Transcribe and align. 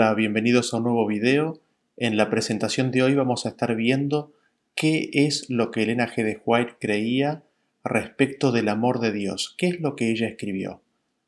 Bienvenidos 0.00 0.72
a 0.72 0.78
un 0.78 0.84
nuevo 0.84 1.06
video. 1.06 1.60
En 1.98 2.16
la 2.16 2.30
presentación 2.30 2.90
de 2.90 3.02
hoy 3.02 3.14
vamos 3.14 3.44
a 3.44 3.50
estar 3.50 3.76
viendo 3.76 4.32
qué 4.74 5.10
es 5.12 5.50
lo 5.50 5.70
que 5.70 5.82
Elena 5.82 6.08
G. 6.08 6.24
de 6.24 6.40
White 6.42 6.76
creía 6.80 7.42
respecto 7.84 8.50
del 8.50 8.70
amor 8.70 9.00
de 9.00 9.12
Dios, 9.12 9.54
qué 9.58 9.68
es 9.68 9.80
lo 9.80 9.96
que 9.96 10.10
ella 10.10 10.26
escribió. 10.26 10.80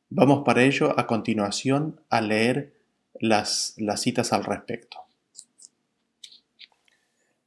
Vamos 0.09 0.43
para 0.47 0.65
ello 0.65 0.99
a 0.99 1.07
continuación 1.07 2.01
a 2.09 2.23
leer 2.23 2.73
las 3.21 3.77
citas 3.97 4.33
al 4.33 4.43
respecto. 4.43 4.97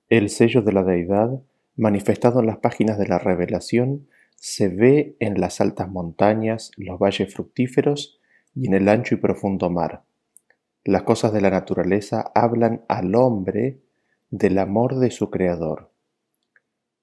El 0.08 0.30
sello 0.30 0.62
de 0.62 0.74
la 0.74 0.84
deidad, 0.84 1.42
manifestado 1.76 2.40
en 2.40 2.46
las 2.46 2.58
páginas 2.60 3.00
de 3.00 3.08
la 3.08 3.18
revelación, 3.18 4.08
se 4.36 4.70
ve 4.70 5.16
en 5.20 5.42
las 5.42 5.60
altas 5.60 5.90
montañas, 5.90 6.70
los 6.78 7.00
valles 7.00 7.34
fructíferos 7.34 8.20
y 8.54 8.68
en 8.68 8.76
el 8.76 8.88
ancho 8.88 9.16
y 9.16 9.18
profundo 9.18 9.72
mar 9.72 10.04
las 10.86 11.02
cosas 11.02 11.34
de 11.34 11.42
la 11.42 11.50
naturaleza 11.50 12.32
hablan 12.36 12.86
al 12.88 13.16
hombre 13.16 13.82
del 14.30 14.60
amor 14.60 15.00
de 15.00 15.10
su 15.10 15.32
Creador. 15.32 15.92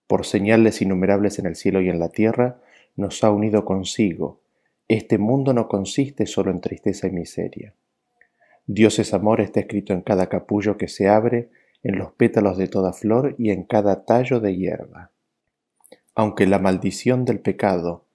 Por 0.06 0.24
señales 0.24 0.80
innumerables 0.80 1.40
en 1.40 1.46
el 1.46 1.56
cielo 1.56 1.82
y 1.82 1.88
en 1.88 1.98
la 1.98 2.08
tierra, 2.08 2.60
nos 2.94 3.24
ha 3.24 3.30
unido 3.30 3.64
consigo. 3.64 4.40
Este 4.86 5.18
mundo 5.18 5.52
no 5.52 5.66
consiste 5.66 6.26
solo 6.26 6.52
en 6.52 6.60
tristeza 6.60 7.08
y 7.08 7.10
miseria. 7.10 7.74
Dios 8.66 9.00
es 9.00 9.14
amor 9.14 9.40
está 9.40 9.60
escrito 9.60 9.92
en 9.92 10.02
cada 10.02 10.28
capullo 10.28 10.76
que 10.76 10.86
se 10.86 11.08
abre, 11.08 11.50
en 11.82 11.98
los 11.98 12.12
pétalos 12.12 12.56
de 12.58 12.68
toda 12.68 12.92
flor 12.92 13.34
y 13.36 13.50
en 13.50 13.64
cada 13.64 14.04
tallo 14.04 14.38
de 14.38 14.56
hierba. 14.56 15.10
Aunque 16.14 16.46
la 16.46 16.60
maldición 16.60 17.24
del 17.24 17.40
pecado 17.40 18.06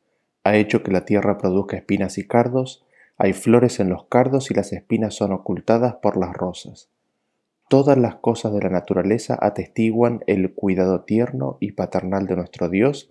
ha 0.46 0.56
hecho 0.56 0.82
que 0.82 0.92
la 0.92 1.04
tierra 1.04 1.38
produzca 1.38 1.76
espinas 1.76 2.18
y 2.18 2.26
cardos, 2.26 2.86
hay 3.18 3.34
flores 3.34 3.80
en 3.80 3.90
los 3.90 4.06
cardos 4.06 4.52
y 4.52 4.54
las 4.54 4.72
espinas 4.74 5.16
son 5.16 5.32
ocultadas 5.32 5.96
por 5.96 6.18
las 6.18 6.34
rosas. 6.34 6.90
Todas 7.68 7.98
las 7.98 8.16
cosas 8.16 8.54
de 8.54 8.62
la 8.62 8.70
naturaleza 8.70 9.38
atestiguan 9.42 10.24
el 10.28 10.54
cuidado 10.54 11.04
tierno 11.04 11.58
y 11.60 11.72
paternal 11.72 12.28
de 12.28 12.36
nuestro 12.36 12.70
Dios 12.70 13.10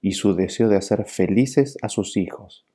y 0.00 0.12
su 0.12 0.34
deseo 0.34 0.68
de 0.68 0.76
hacer 0.76 1.04
felices 1.06 1.76
a 1.82 1.88
sus 1.88 2.16
hijos. 2.16 2.66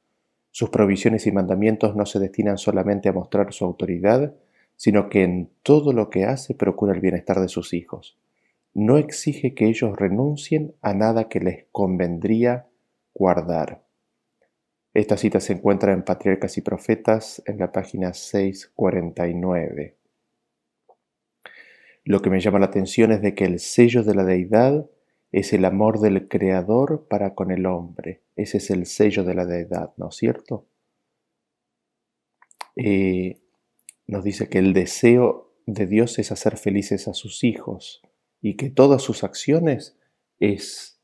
Sus 0.51 0.69
provisiones 0.69 1.25
y 1.25 1.31
mandamientos 1.31 1.95
no 1.95 2.05
se 2.05 2.19
destinan 2.19 2.57
solamente 2.57 3.09
a 3.09 3.13
mostrar 3.13 3.53
su 3.53 3.63
autoridad, 3.63 4.35
sino 4.75 5.09
que 5.09 5.23
en 5.23 5.49
todo 5.63 5.93
lo 5.93 6.09
que 6.09 6.25
hace 6.25 6.53
procura 6.53 6.93
el 6.93 6.99
bienestar 6.99 7.39
de 7.39 7.47
sus 7.47 7.73
hijos. 7.73 8.17
No 8.73 8.97
exige 8.97 9.55
que 9.55 9.67
ellos 9.67 9.97
renuncien 9.97 10.75
a 10.81 10.93
nada 10.93 11.29
que 11.29 11.39
les 11.39 11.65
convendría 11.71 12.67
guardar. 13.13 13.86
Esta 14.97 15.15
cita 15.15 15.39
se 15.39 15.53
encuentra 15.53 15.93
en 15.93 16.01
Patriarcas 16.01 16.57
y 16.57 16.61
Profetas 16.61 17.43
en 17.45 17.59
la 17.59 17.71
página 17.71 18.15
649. 18.15 19.95
Lo 22.03 22.19
que 22.19 22.31
me 22.31 22.39
llama 22.39 22.57
la 22.57 22.65
atención 22.65 23.11
es 23.11 23.21
de 23.21 23.35
que 23.35 23.45
el 23.45 23.59
sello 23.59 24.01
de 24.01 24.15
la 24.15 24.23
deidad 24.23 24.89
es 25.31 25.53
el 25.53 25.65
amor 25.65 25.99
del 25.99 26.27
Creador 26.27 27.05
para 27.07 27.35
con 27.35 27.51
el 27.51 27.67
hombre. 27.67 28.23
Ese 28.35 28.57
es 28.57 28.71
el 28.71 28.87
sello 28.87 29.23
de 29.23 29.35
la 29.35 29.45
deidad, 29.45 29.93
¿no 29.97 30.09
es 30.09 30.15
cierto? 30.15 30.65
Eh, 32.75 33.39
nos 34.07 34.23
dice 34.23 34.49
que 34.49 34.57
el 34.57 34.73
deseo 34.73 35.53
de 35.67 35.85
Dios 35.85 36.17
es 36.17 36.31
hacer 36.31 36.57
felices 36.57 37.07
a 37.07 37.13
sus 37.13 37.43
hijos 37.43 38.01
y 38.41 38.55
que 38.55 38.71
todas 38.71 39.03
sus 39.03 39.23
acciones 39.23 39.95
es 40.39 40.97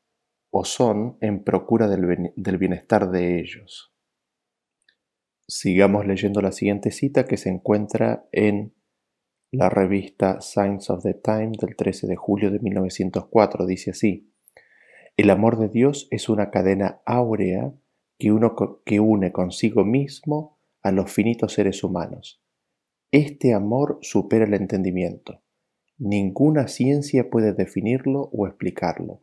o 0.55 0.65
son 0.65 1.17
en 1.19 1.43
procura 1.43 1.87
del 1.87 2.57
bienestar 2.59 3.09
de 3.09 3.39
ellos. 3.39 3.92
Sigamos 5.47 6.05
leyendo 6.07 6.41
la 6.41 6.51
siguiente 6.51 6.91
cita 6.91 7.25
que 7.25 7.37
se 7.37 7.49
encuentra 7.49 8.27
en 8.31 8.73
la 9.51 9.69
revista 9.69 10.41
Signs 10.41 10.89
of 10.89 11.03
the 11.03 11.13
Time 11.13 11.51
del 11.59 11.75
13 11.75 12.07
de 12.07 12.15
julio 12.15 12.49
de 12.49 12.59
1904. 12.59 13.65
Dice 13.65 13.91
así, 13.91 14.31
el 15.15 15.29
amor 15.29 15.59
de 15.59 15.69
Dios 15.69 16.07
es 16.11 16.29
una 16.29 16.49
cadena 16.49 17.01
áurea 17.05 17.73
que, 18.17 18.31
uno, 18.31 18.55
que 18.85 18.99
une 18.99 19.31
consigo 19.31 19.83
mismo 19.83 20.57
a 20.81 20.91
los 20.91 21.11
finitos 21.11 21.53
seres 21.53 21.83
humanos. 21.83 22.41
Este 23.11 23.53
amor 23.53 23.99
supera 24.01 24.45
el 24.45 24.55
entendimiento. 24.55 25.43
Ninguna 25.99 26.67
ciencia 26.67 27.29
puede 27.29 27.53
definirlo 27.53 28.29
o 28.33 28.47
explicarlo. 28.47 29.21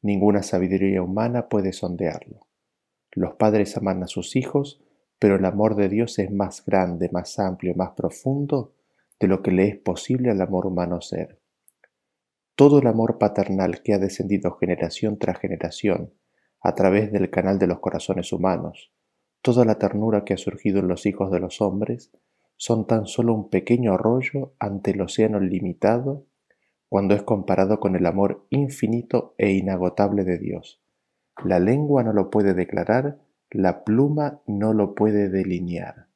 Ninguna 0.00 0.42
sabiduría 0.42 1.02
humana 1.02 1.48
puede 1.48 1.72
sondearlo. 1.72 2.46
Los 3.12 3.34
padres 3.34 3.76
aman 3.76 4.02
a 4.02 4.06
sus 4.06 4.34
hijos, 4.34 4.82
pero 5.18 5.36
el 5.36 5.44
amor 5.44 5.74
de 5.74 5.88
Dios 5.88 6.18
es 6.18 6.30
más 6.30 6.64
grande, 6.64 7.08
más 7.12 7.38
amplio, 7.38 7.74
más 7.74 7.90
profundo 7.92 8.74
de 9.18 9.26
lo 9.26 9.42
que 9.42 9.50
le 9.50 9.68
es 9.68 9.76
posible 9.76 10.30
al 10.30 10.40
amor 10.40 10.66
humano 10.66 11.00
ser. 11.00 11.40
Todo 12.54 12.78
el 12.78 12.86
amor 12.86 13.18
paternal 13.18 13.82
que 13.82 13.94
ha 13.94 13.98
descendido 13.98 14.56
generación 14.56 15.18
tras 15.18 15.38
generación 15.38 16.12
a 16.60 16.74
través 16.74 17.12
del 17.12 17.30
canal 17.30 17.58
de 17.58 17.66
los 17.66 17.80
corazones 17.80 18.32
humanos, 18.32 18.92
toda 19.42 19.64
la 19.64 19.78
ternura 19.78 20.24
que 20.24 20.34
ha 20.34 20.38
surgido 20.38 20.80
en 20.80 20.88
los 20.88 21.06
hijos 21.06 21.30
de 21.30 21.40
los 21.40 21.60
hombres, 21.60 22.10
son 22.56 22.86
tan 22.86 23.06
solo 23.06 23.34
un 23.34 23.48
pequeño 23.50 23.94
arroyo 23.94 24.52
ante 24.58 24.90
el 24.90 25.00
océano 25.00 25.38
limitado 25.38 26.26
cuando 26.88 27.14
es 27.14 27.22
comparado 27.22 27.78
con 27.78 27.94
el 27.94 28.06
amor 28.06 28.46
infinito 28.50 29.34
e 29.38 29.52
inagotable 29.52 30.24
de 30.24 30.38
Dios. 30.38 30.80
La 31.44 31.60
lengua 31.60 32.02
no 32.02 32.12
lo 32.12 32.30
puede 32.30 32.54
declarar, 32.54 33.18
la 33.50 33.82
pluma 33.84 34.42
no 34.46 34.74
lo 34.74 34.94
puede 34.94 35.28
delinear. 35.28 36.08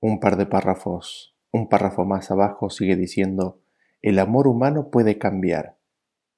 Un 0.00 0.20
par 0.20 0.36
de 0.36 0.46
párrafos, 0.46 1.36
un 1.52 1.68
párrafo 1.68 2.04
más 2.04 2.30
abajo 2.30 2.70
sigue 2.70 2.96
diciendo, 2.96 3.60
el 4.00 4.18
amor 4.18 4.46
humano 4.46 4.90
puede 4.90 5.18
cambiar, 5.18 5.76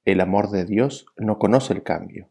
el 0.04 0.21
amor 0.21 0.50
de 0.50 0.65
Dios 0.65 1.06
no 1.16 1.38
conoce 1.38 1.72
el 1.72 1.82
cambio. 1.82 2.31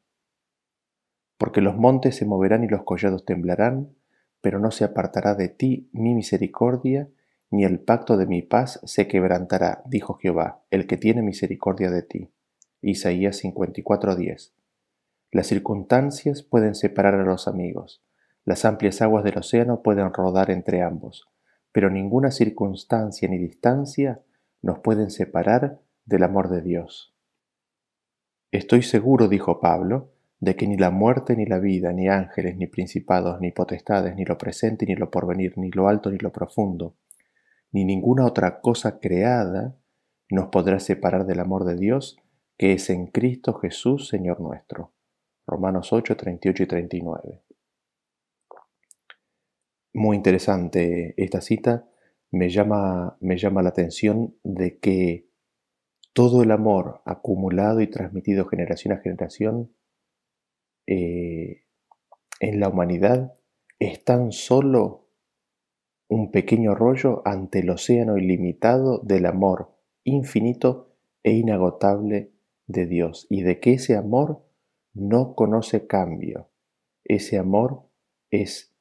Porque 1.37 1.61
los 1.61 1.77
montes 1.77 2.15
se 2.15 2.25
moverán 2.25 2.63
y 2.63 2.67
los 2.67 2.83
collados 2.83 3.23
temblarán, 3.23 3.95
pero 4.41 4.59
no 4.59 4.71
se 4.71 4.83
apartará 4.83 5.35
de 5.35 5.47
ti 5.47 5.89
mi 5.93 6.13
misericordia, 6.13 7.09
ni 7.51 7.63
el 7.63 7.79
pacto 7.79 8.17
de 8.17 8.25
mi 8.25 8.41
paz 8.41 8.81
se 8.83 9.07
quebrantará, 9.07 9.81
dijo 9.85 10.15
Jehová, 10.15 10.63
el 10.71 10.87
que 10.87 10.97
tiene 10.97 11.21
misericordia 11.21 11.89
de 11.89 12.01
ti. 12.01 12.31
Isaías 12.81 13.43
54:10. 13.43 14.56
Las 15.31 15.47
circunstancias 15.47 16.41
pueden 16.41 16.73
separar 16.75 17.15
a 17.15 17.23
los 17.23 17.47
amigos, 17.47 18.01
las 18.45 18.63
amplias 18.63 19.01
aguas 19.01 19.25
del 19.25 19.37
océano 19.37 19.81
pueden 19.81 20.13
rodar 20.13 20.51
entre 20.51 20.81
ambos, 20.81 21.27
pero 21.73 21.89
ninguna 21.89 22.31
circunstancia 22.31 23.27
ni 23.27 23.37
distancia 23.37 24.21
nos 24.61 24.79
pueden 24.79 25.11
separar 25.11 25.81
del 26.05 26.23
amor 26.23 26.49
de 26.49 26.61
Dios. 26.61 27.13
Estoy 28.51 28.83
seguro, 28.83 29.27
dijo 29.27 29.59
Pablo, 29.59 30.13
de 30.39 30.55
que 30.55 30.65
ni 30.65 30.77
la 30.77 30.91
muerte 30.91 31.35
ni 31.35 31.45
la 31.45 31.59
vida, 31.59 31.91
ni 31.91 32.07
ángeles, 32.07 32.55
ni 32.55 32.67
principados, 32.67 33.41
ni 33.41 33.51
potestades, 33.51 34.15
ni 34.15 34.23
lo 34.23 34.37
presente, 34.37 34.85
ni 34.85 34.95
lo 34.95 35.11
porvenir, 35.11 35.57
ni 35.57 35.69
lo 35.71 35.89
alto, 35.89 36.09
ni 36.09 36.17
lo 36.17 36.31
profundo, 36.31 36.95
ni 37.73 37.83
ninguna 37.83 38.25
otra 38.25 38.61
cosa 38.61 38.99
creada 38.99 39.75
nos 40.29 40.47
podrá 40.47 40.79
separar 40.79 41.25
del 41.25 41.41
amor 41.41 41.65
de 41.65 41.75
Dios 41.75 42.17
que 42.57 42.73
es 42.73 42.89
en 42.89 43.07
Cristo 43.07 43.53
Jesús, 43.53 44.07
Señor 44.07 44.39
nuestro. 44.39 44.93
Romanos 45.47 45.93
8, 45.93 46.17
38 46.17 46.63
y 46.63 46.67
39. 46.67 47.41
Muy 49.93 50.17
interesante 50.17 51.13
esta 51.17 51.39
cita. 51.41 51.89
Me 52.31 52.49
llama, 52.49 53.17
me 53.21 53.37
llama 53.37 53.63
la 53.63 53.69
atención 53.69 54.37
de 54.43 54.77
que 54.79 55.29
todo 56.13 56.43
el 56.43 56.51
amor 56.51 57.01
acumulado 57.05 57.79
y 57.79 57.87
transmitido 57.87 58.45
generación 58.47 58.93
a 58.93 58.97
generación 58.97 59.71
eh, 60.85 61.63
en 62.39 62.59
la 62.59 62.69
humanidad 62.69 63.33
es 63.79 64.03
tan 64.03 64.31
solo 64.31 65.09
un 66.09 66.31
pequeño 66.31 66.75
rollo 66.75 67.21
ante 67.25 67.59
el 67.59 67.69
océano 67.69 68.17
ilimitado 68.17 68.99
del 68.99 69.25
amor 69.25 69.75
infinito 70.03 70.95
e 71.23 71.31
inagotable 71.31 72.33
de 72.65 72.85
Dios 72.85 73.27
y 73.29 73.41
de 73.43 73.59
que 73.59 73.73
ese 73.73 73.95
amor 73.95 74.46
no 74.97 75.35
conoce 75.35 75.87
cambio. 75.87 76.49
Ese 77.03 77.37
amor 77.37 77.83
es 78.29 78.73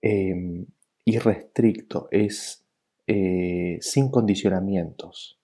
em, 0.00 0.66
irrestricto, 1.04 2.08
es 2.10 2.66
eh, 3.06 3.78
sin 3.80 4.10
condicionamientos. 4.10 5.38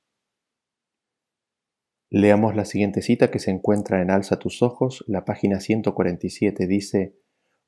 Leamos 2.10 2.56
la 2.56 2.64
siguiente 2.64 3.02
cita 3.02 3.30
que 3.30 3.38
se 3.38 3.50
encuentra 3.50 4.00
en 4.00 4.10
Alza 4.10 4.38
tus 4.38 4.62
ojos, 4.62 5.04
la 5.06 5.24
página 5.24 5.60
147 5.60 6.66
dice, 6.66 7.14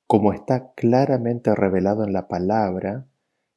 como 0.07 0.33
está 0.33 0.73
claramente 0.73 1.55
revelado 1.55 2.05
en 2.05 2.13
la 2.15 2.27
palabra, 2.27 3.07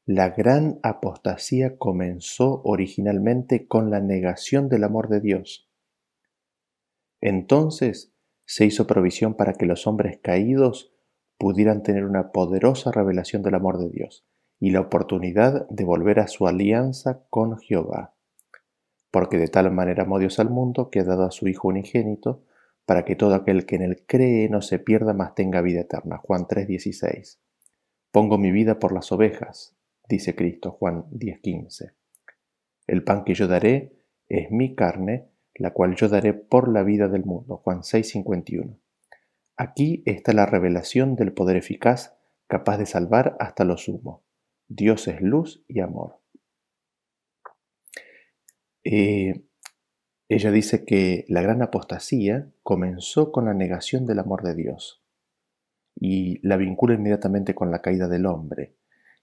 la 0.06 0.30
gran 0.30 0.80
apostasía 0.84 1.78
comenzó 1.78 2.62
originalmente 2.66 3.68
con 3.68 3.90
la 3.90 4.02
negación 4.02 4.68
del 4.68 4.84
amor 4.84 5.08
de 5.08 5.22
Dios. 5.22 5.70
Entonces 7.22 8.13
se 8.54 8.68
hizo 8.68 8.86
provisión 8.86 9.34
para 9.34 9.54
que 9.54 9.66
los 9.66 9.88
hombres 9.88 10.20
caídos 10.22 10.94
pudieran 11.40 11.82
tener 11.82 12.06
una 12.06 12.32
poderosa 12.32 12.92
revelación 12.92 13.42
del 13.42 13.56
amor 13.56 13.80
de 13.80 13.90
Dios. 13.90 14.28
y 14.60 14.70
la 14.70 14.80
oportunidad 14.80 15.68
de 15.70 15.84
volver 15.84 16.20
a 16.20 16.28
su 16.28 16.48
alianza 16.48 17.24
con 17.30 17.58
Jehová. 17.58 18.14
Porque 19.12 19.38
de 19.38 19.50
tal 19.50 19.70
manera 19.72 20.04
amó 20.04 20.20
Dios 20.20 20.40
al 20.40 20.52
mundo 20.52 20.90
que 20.90 21.02
ha 21.02 21.04
dado 21.04 21.26
a 21.26 21.32
su 21.32 21.50
Hijo 21.50 21.68
unigénito, 21.68 22.44
para 22.86 23.04
que 23.04 23.18
todo 23.18 23.34
aquel 23.34 23.66
que 23.66 23.76
en 23.76 23.82
él 23.82 24.04
cree 24.06 24.48
no 24.48 24.62
se 24.62 24.80
pierda, 24.80 25.14
mas 25.14 25.36
tenga 25.36 25.60
vida 25.62 25.82
eterna. 25.82 26.18
Juan 26.18 26.46
3:16. 26.48 27.40
Pongo 28.12 28.38
mi 28.38 28.52
vida 28.52 28.80
por 28.80 28.94
las 28.94 29.12
ovejas, 29.12 29.76
dice 30.08 30.34
Cristo, 30.34 30.72
Juan 30.72 31.06
10:15. 31.10 31.92
El 32.88 33.04
pan 33.04 33.26
que 33.26 33.34
yo 33.34 33.48
daré 33.48 33.98
es 34.30 34.50
mi 34.50 34.76
carne, 34.76 35.33
la 35.56 35.72
cual 35.72 35.96
yo 35.96 36.10
daré 36.10 36.34
por 36.34 36.72
la 36.72 36.84
vida 36.84 37.08
del 37.08 37.26
mundo. 37.26 37.58
Juan 37.58 37.84
6:51. 37.84 38.80
Aquí 39.56 40.04
está 40.06 40.34
la 40.34 40.46
revelación 40.46 41.16
del 41.16 41.34
poder 41.34 41.58
eficaz 41.58 42.16
capaz 42.48 42.78
de 42.78 42.86
salvar 42.86 43.38
hasta 43.40 43.64
lo 43.66 43.78
sumo. 43.78 44.24
Dios 44.68 45.08
es 45.08 45.22
luz 45.22 45.64
y 45.68 45.80
amor. 45.80 46.20
Eh, 48.84 49.46
ella 50.28 50.52
dice 50.52 50.86
que 50.86 51.26
la 51.28 51.42
gran 51.42 51.62
apostasía 51.62 52.52
comenzó 52.64 53.32
con 53.32 53.46
la 53.46 53.54
negación 53.54 54.06
del 54.06 54.20
amor 54.20 54.44
de 54.44 54.56
Dios 54.56 55.04
y 55.96 56.46
la 56.46 56.58
vincula 56.58 56.96
inmediatamente 56.96 57.54
con 57.54 57.72
la 57.72 57.82
caída 57.82 58.08
del 58.08 58.26
hombre. 58.26 58.76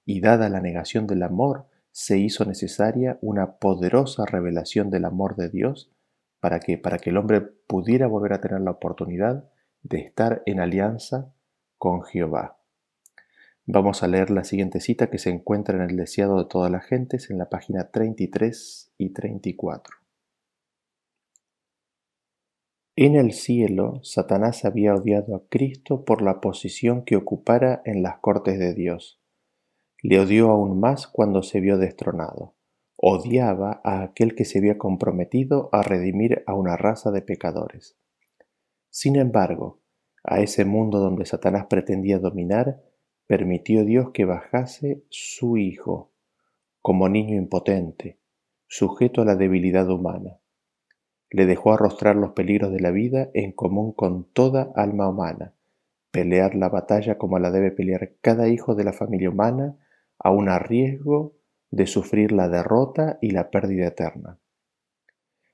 Y 0.05 0.21
dada 0.21 0.49
la 0.49 0.61
negación 0.61 1.06
del 1.06 1.23
amor, 1.23 1.67
se 1.93 2.19
hizo 2.19 2.44
necesaria 2.44 3.19
una 3.21 3.59
poderosa 3.59 4.25
revelación 4.25 4.91
del 4.91 5.05
amor 5.05 5.37
de 5.37 5.49
Dios 5.49 5.91
para 6.41 6.61
que, 6.61 6.79
para 6.79 6.99
que 6.99 7.11
el 7.11 7.17
hombre 7.17 7.41
pudiera 7.41 8.07
volver 8.07 8.33
a 8.33 8.41
tener 8.41 8.61
la 8.61 8.73
oportunidad 8.73 9.49
de 9.83 9.99
estar 9.99 10.43
en 10.47 10.61
alianza 10.61 11.33
con 11.79 12.03
Jehová. 12.03 12.59
Vamos 13.67 14.03
a 14.03 14.09
leer 14.09 14.31
la 14.31 14.43
siguiente 14.43 14.81
cita 14.81 15.11
que 15.11 15.19
se 15.19 15.31
encuentra 15.31 15.77
en 15.77 15.89
el 15.89 15.97
deseado 15.97 16.39
de 16.39 16.49
todas 16.49 16.71
las 16.71 16.85
gentes 16.85 17.31
en 17.31 17.39
la 17.39 17.49
página 17.49 17.91
33 17.91 18.93
y 18.99 19.11
34. 19.11 19.97
En 22.97 23.15
el 23.15 23.33
cielo, 23.33 24.01
Satanás 24.03 24.65
había 24.65 24.95
odiado 24.95 25.37
a 25.37 25.49
Cristo 25.49 26.05
por 26.05 26.21
la 26.21 26.41
posición 26.41 27.05
que 27.05 27.17
ocupara 27.17 27.81
en 27.85 28.03
las 28.03 28.19
cortes 28.19 28.59
de 28.59 28.75
Dios. 28.75 29.21
Le 30.03 30.19
odió 30.19 30.51
aún 30.51 30.81
más 30.81 31.07
cuando 31.07 31.43
se 31.43 31.61
vio 31.61 31.79
destronado. 31.79 32.55
Odiaba 33.02 33.81
a 33.82 34.02
aquel 34.02 34.35
que 34.35 34.44
se 34.44 34.58
había 34.58 34.76
comprometido 34.76 35.70
a 35.73 35.82
redimir 35.82 36.43
a 36.47 36.55
una 36.55 36.76
raza 36.76 37.11
de 37.11 37.23
pecadores. 37.23 37.97
Sin 38.91 39.17
embargo, 39.17 39.81
a 40.23 40.41
ese 40.41 40.64
mundo 40.64 40.99
donde 40.99 41.25
Satanás 41.25 41.67
pretendía 41.70 42.19
dominar, 42.19 42.82
permitió 43.26 43.85
Dios 43.85 44.11
que 44.12 44.25
bajase 44.25 45.05
su 45.08 45.56
Hijo, 45.56 46.12
como 46.82 47.08
niño 47.08 47.37
impotente, 47.37 48.19
sujeto 48.67 49.23
a 49.23 49.25
la 49.25 49.37
debilidad 49.37 49.88
humana 49.88 50.41
le 51.31 51.47
dejó 51.47 51.73
arrostrar 51.73 52.17
los 52.17 52.32
peligros 52.32 52.73
de 52.73 52.81
la 52.81 52.91
vida 52.91 53.31
en 53.35 53.52
común 53.52 53.93
con 53.93 54.25
toda 54.25 54.73
alma 54.75 55.08
humana, 55.08 55.55
pelear 56.11 56.56
la 56.56 56.69
batalla 56.69 57.19
como 57.19 57.38
la 57.38 57.52
debe 57.52 57.70
pelear 57.70 58.12
cada 58.20 58.49
hijo 58.49 58.75
de 58.75 58.85
la 58.85 58.93
familia 58.93 59.31
humana, 59.31 59.76
aun 60.19 60.49
a 60.49 60.58
riesgo 60.58 61.37
de 61.71 61.87
sufrir 61.87 62.33
la 62.33 62.49
derrota 62.49 63.19
y 63.21 63.31
la 63.31 63.51
pérdida 63.51 63.87
eterna. 63.87 64.39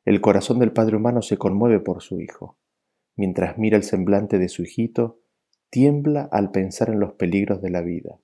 El 0.04 0.20
corazón 0.20 0.58
del 0.58 0.72
Padre 0.72 0.96
humano 0.96 1.20
se 1.20 1.36
conmueve 1.36 1.80
por 1.80 2.02
su 2.02 2.20
Hijo. 2.20 2.58
Mientras 3.16 3.58
mira 3.58 3.76
el 3.76 3.82
semblante 3.82 4.38
de 4.38 4.48
su 4.48 4.62
hijito, 4.62 5.20
tiembla 5.70 6.28
al 6.30 6.52
pensar 6.52 6.90
en 6.90 7.00
los 7.00 7.14
peligros 7.14 7.60
de 7.60 7.70
la 7.70 7.82
vida. 7.82 8.20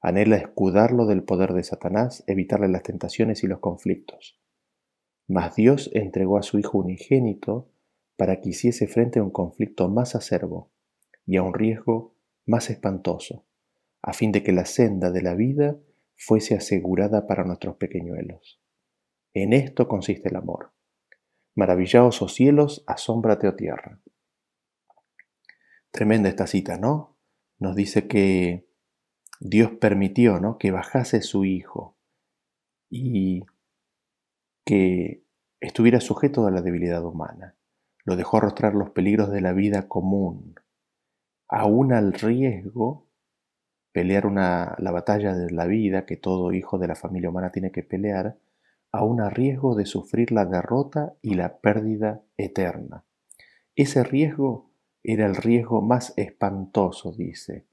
Anhela 0.00 0.36
escudarlo 0.36 1.06
del 1.06 1.22
poder 1.22 1.52
de 1.54 1.64
Satanás, 1.64 2.24
evitarle 2.26 2.68
las 2.68 2.82
tentaciones 2.82 3.42
y 3.42 3.46
los 3.46 3.60
conflictos. 3.60 4.38
Mas 5.28 5.54
Dios 5.54 5.90
entregó 5.92 6.38
a 6.38 6.42
su 6.42 6.58
Hijo 6.58 6.78
unigénito 6.78 7.70
para 8.16 8.40
que 8.40 8.50
hiciese 8.50 8.86
frente 8.86 9.18
a 9.18 9.22
un 9.22 9.30
conflicto 9.30 9.88
más 9.88 10.14
acerbo 10.14 10.70
y 11.26 11.36
a 11.36 11.42
un 11.42 11.54
riesgo 11.54 12.14
más 12.46 12.70
espantoso, 12.70 13.44
a 14.02 14.12
fin 14.12 14.32
de 14.32 14.42
que 14.42 14.52
la 14.52 14.66
senda 14.66 15.10
de 15.10 15.22
la 15.22 15.34
vida 15.34 15.76
fuese 16.24 16.54
asegurada 16.54 17.26
para 17.26 17.44
nuestros 17.44 17.76
pequeñuelos. 17.76 18.60
En 19.34 19.52
esto 19.52 19.88
consiste 19.88 20.28
el 20.28 20.36
amor. 20.36 20.72
Maravillaos, 21.56 22.22
oh 22.22 22.28
cielos, 22.28 22.84
asómbrate, 22.86 23.48
oh 23.48 23.56
tierra. 23.56 24.00
Tremenda 25.90 26.28
esta 26.28 26.46
cita, 26.46 26.78
¿no? 26.78 27.18
Nos 27.58 27.74
dice 27.74 28.06
que 28.06 28.68
Dios 29.40 29.72
permitió, 29.80 30.38
¿no? 30.38 30.58
Que 30.58 30.70
bajase 30.70 31.22
su 31.22 31.44
Hijo 31.44 31.98
y 32.88 33.44
que 34.64 35.24
estuviera 35.60 36.00
sujeto 36.00 36.46
a 36.46 36.50
la 36.50 36.62
debilidad 36.62 37.04
humana. 37.04 37.56
Lo 38.04 38.16
dejó 38.16 38.38
arrostrar 38.38 38.74
los 38.74 38.90
peligros 38.90 39.30
de 39.30 39.40
la 39.40 39.52
vida 39.52 39.88
común, 39.88 40.54
aún 41.48 41.92
al 41.92 42.12
riesgo 42.12 43.11
pelear 43.92 44.26
una, 44.26 44.74
la 44.78 44.90
batalla 44.90 45.34
de 45.34 45.50
la 45.50 45.66
vida 45.66 46.06
que 46.06 46.16
todo 46.16 46.52
hijo 46.52 46.78
de 46.78 46.88
la 46.88 46.94
familia 46.94 47.30
humana 47.30 47.50
tiene 47.50 47.70
que 47.70 47.82
pelear, 47.82 48.36
aún 48.90 49.20
a 49.20 49.30
riesgo 49.30 49.74
de 49.74 49.86
sufrir 49.86 50.32
la 50.32 50.44
derrota 50.44 51.14
y 51.22 51.34
la 51.34 51.58
pérdida 51.58 52.22
eterna. 52.36 53.04
Ese 53.76 54.04
riesgo 54.04 54.70
era 55.02 55.26
el 55.26 55.36
riesgo 55.36 55.80
más 55.80 56.12
espantoso, 56.16 57.12
dice. 57.12 57.66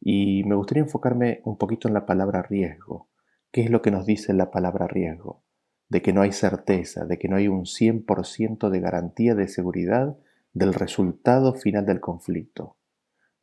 Y 0.00 0.44
me 0.44 0.54
gustaría 0.54 0.82
enfocarme 0.82 1.40
un 1.44 1.56
poquito 1.56 1.88
en 1.88 1.94
la 1.94 2.06
palabra 2.06 2.42
riesgo. 2.42 3.08
¿Qué 3.50 3.62
es 3.62 3.70
lo 3.70 3.82
que 3.82 3.90
nos 3.90 4.04
dice 4.04 4.32
la 4.34 4.50
palabra 4.50 4.86
riesgo? 4.86 5.44
de 5.88 6.02
que 6.02 6.12
no 6.12 6.22
hay 6.22 6.32
certeza, 6.32 7.04
de 7.04 7.18
que 7.18 7.28
no 7.28 7.36
hay 7.36 7.48
un 7.48 7.66
100% 7.66 8.68
de 8.70 8.80
garantía 8.80 9.34
de 9.34 9.48
seguridad 9.48 10.16
del 10.52 10.74
resultado 10.74 11.54
final 11.54 11.86
del 11.86 12.00
conflicto. 12.00 12.76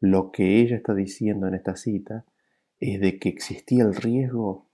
Lo 0.02 0.32
que 0.32 0.60
ella 0.60 0.76
está 0.76 0.96
diciendo 0.96 1.48
en 1.48 1.54
esta 1.54 1.76
cita 1.76 2.26
es 2.80 3.00
de 3.00 3.20
que 3.20 3.30
existía 3.30 3.84
el 3.84 3.96
riesgo 3.96 4.68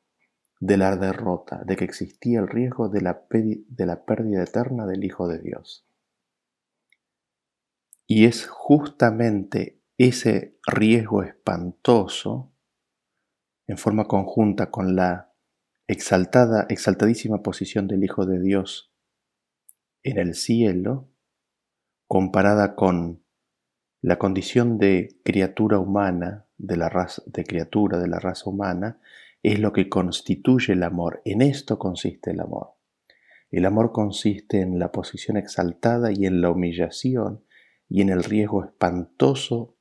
de 0.62 0.78
la 0.78 0.96
derrota, 0.96 1.64
de 1.66 1.76
que 1.76 1.84
existía 1.84 2.40
el 2.40 2.48
riesgo 2.48 2.88
de 2.88 3.02
la, 3.02 3.26
de 3.30 3.86
la 3.86 4.06
pérdida 4.06 4.44
eterna 4.44 4.88
del 4.88 5.04
Hijo 5.04 5.28
de 5.28 5.40
Dios. 5.40 5.86
Y 8.08 8.26
es 8.26 8.48
justamente 8.48 9.82
ese 9.98 10.58
riesgo 10.66 11.24
espantoso, 11.24 12.54
en 13.68 13.78
forma 13.78 14.06
conjunta 14.06 14.72
con 14.72 14.96
la 14.96 15.34
exaltada, 15.88 16.66
exaltadísima 16.70 17.44
posición 17.44 17.90
del 17.90 18.06
Hijo 18.06 18.26
de 18.26 18.40
Dios 18.40 18.94
en 20.04 20.20
el 20.20 20.36
cielo, 20.36 21.10
comparada 22.08 22.76
con 22.76 23.27
la 24.08 24.18
condición 24.18 24.78
de 24.78 25.18
criatura 25.26 25.80
humana, 25.80 26.46
de 26.58 26.78
la 26.78 26.88
raza, 26.88 27.22
de 27.26 27.44
criatura 27.44 28.00
de 28.00 28.08
la 28.08 28.20
raza 28.20 28.50
humana, 28.50 29.02
es 29.44 29.60
lo 29.60 29.74
que 29.74 29.90
constituye 29.90 30.72
el 30.72 30.84
amor. 30.84 31.22
En 31.26 31.42
esto 31.42 31.78
consiste 31.78 32.32
el 32.32 32.40
amor. 32.40 32.76
El 33.52 33.66
amor 33.66 33.92
consiste 33.92 34.62
en 34.62 34.80
la 34.80 34.94
posición 34.94 35.36
exaltada 35.36 36.14
y 36.14 36.26
en 36.26 36.40
la 36.40 36.50
humillación 36.52 37.44
y 37.90 38.00
en 38.00 38.08
el 38.08 38.24
riesgo 38.24 38.64
espantoso 38.64 39.76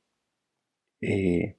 eh, 0.99 1.57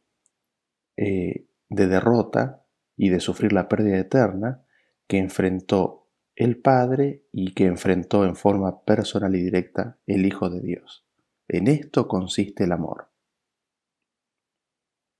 eh, 0.98 1.46
de 1.70 1.86
derrota 1.86 2.66
y 2.98 3.08
de 3.08 3.20
sufrir 3.20 3.54
la 3.54 3.66
pérdida 3.66 3.96
eterna 3.96 4.66
que 5.06 5.16
enfrentó 5.16 6.06
el 6.36 6.58
Padre 6.58 7.24
y 7.32 7.54
que 7.54 7.64
enfrentó 7.64 8.26
en 8.26 8.36
forma 8.36 8.84
personal 8.84 9.34
y 9.36 9.42
directa 9.42 9.96
el 10.06 10.26
Hijo 10.26 10.50
de 10.50 10.60
Dios. 10.60 11.07
En 11.48 11.66
esto 11.66 12.08
consiste 12.08 12.64
el 12.64 12.72
amor. 12.72 13.10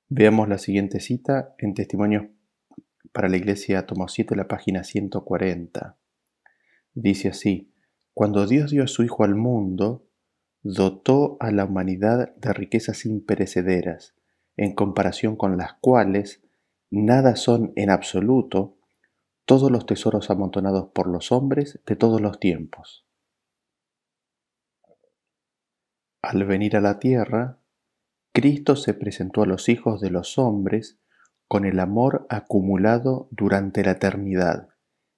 Veamos 0.09 0.49
la 0.49 0.59
siguiente 0.59 1.01
cita 1.01 1.55
en 1.59 1.75
Testimonios 1.75 2.27
para 3.13 3.29
la 3.29 3.37
Iglesia 3.37 3.87
Tomo 3.87 4.09
7, 4.09 4.37
la 4.37 4.47
página 4.47 4.85
140. 4.85 5.99
Dice 6.95 7.29
así, 7.29 7.73
cuando 8.15 8.47
Dios 8.47 8.71
dio 8.71 8.85
a 8.85 8.89
su 8.89 9.03
Hijo 9.03 9.25
al 9.25 9.35
mundo, 9.35 10.07
dotó 10.63 11.37
a 11.41 11.51
la 11.51 11.65
humanidad 11.65 12.35
de 12.37 12.53
riquezas 12.53 13.07
imperecederas, 13.07 14.15
en 14.57 14.75
comparación 14.75 15.37
con 15.37 15.57
las 15.57 15.75
cuales 15.75 16.43
Nada 16.91 17.37
son 17.37 17.73
en 17.77 17.91
absoluto 17.91 18.79
todos 19.45 19.71
los 19.71 19.85
tesoros 19.85 20.31
amontonados 20.31 20.89
por 20.95 21.07
los 21.07 21.33
hombres 21.33 21.81
de 21.87 21.97
todos 21.97 22.21
los 22.21 22.41
tiempos. 22.41 23.08
Al 26.23 26.45
venir 26.45 26.77
a 26.77 26.81
la 26.81 26.99
tierra, 26.99 27.59
Cristo 28.33 28.77
se 28.77 28.93
presentó 28.95 29.43
a 29.43 29.47
los 29.47 29.69
hijos 29.69 30.01
de 30.01 30.11
los 30.11 30.39
hombres 30.39 30.99
con 31.47 31.65
el 31.65 31.81
amor 31.81 32.27
acumulado 32.29 33.29
durante 33.31 33.85
la 33.85 33.93
eternidad, 33.93 34.69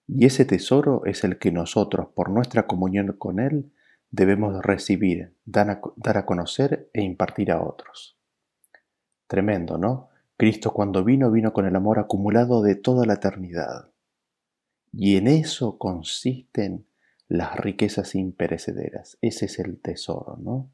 y 0.07 0.27
ese 0.27 0.45
tesoro 0.45 1.03
es 1.07 1.25
el 1.25 1.39
que 1.39 1.53
nosotros, 1.53 2.09
por 2.15 2.31
nuestra 2.31 2.67
comunión 2.67 3.13
con 3.19 3.39
Él, 3.39 3.73
debemos 4.11 4.61
recibir, 4.63 5.37
dar 5.45 5.71
a, 5.71 6.27
conocer 6.27 6.91
e 6.93 7.03
impartir 7.03 7.53
a 7.53 7.63
otros. 7.63 8.19
Tremendo, 9.27 9.79
¿no? 9.79 10.09
Cristo 10.37 10.73
cuando 10.73 11.05
vino, 11.05 11.31
vino 11.31 11.53
con 11.53 11.65
el 11.67 11.77
amor 11.77 11.99
acumulado 11.99 12.63
de 12.63 12.75
toda 12.75 13.07
la 13.07 13.15
eternidad. 13.15 13.91
Y 14.93 15.17
en 15.17 15.29
eso 15.29 15.79
consisten 15.79 16.87
las 17.29 17.57
riquezas 17.57 18.17
imperecederas. 18.17 19.17
Ese 19.21 19.47
es 19.47 19.61
el 19.61 19.81
tesoro, 19.81 20.37
¿no? 20.41 20.71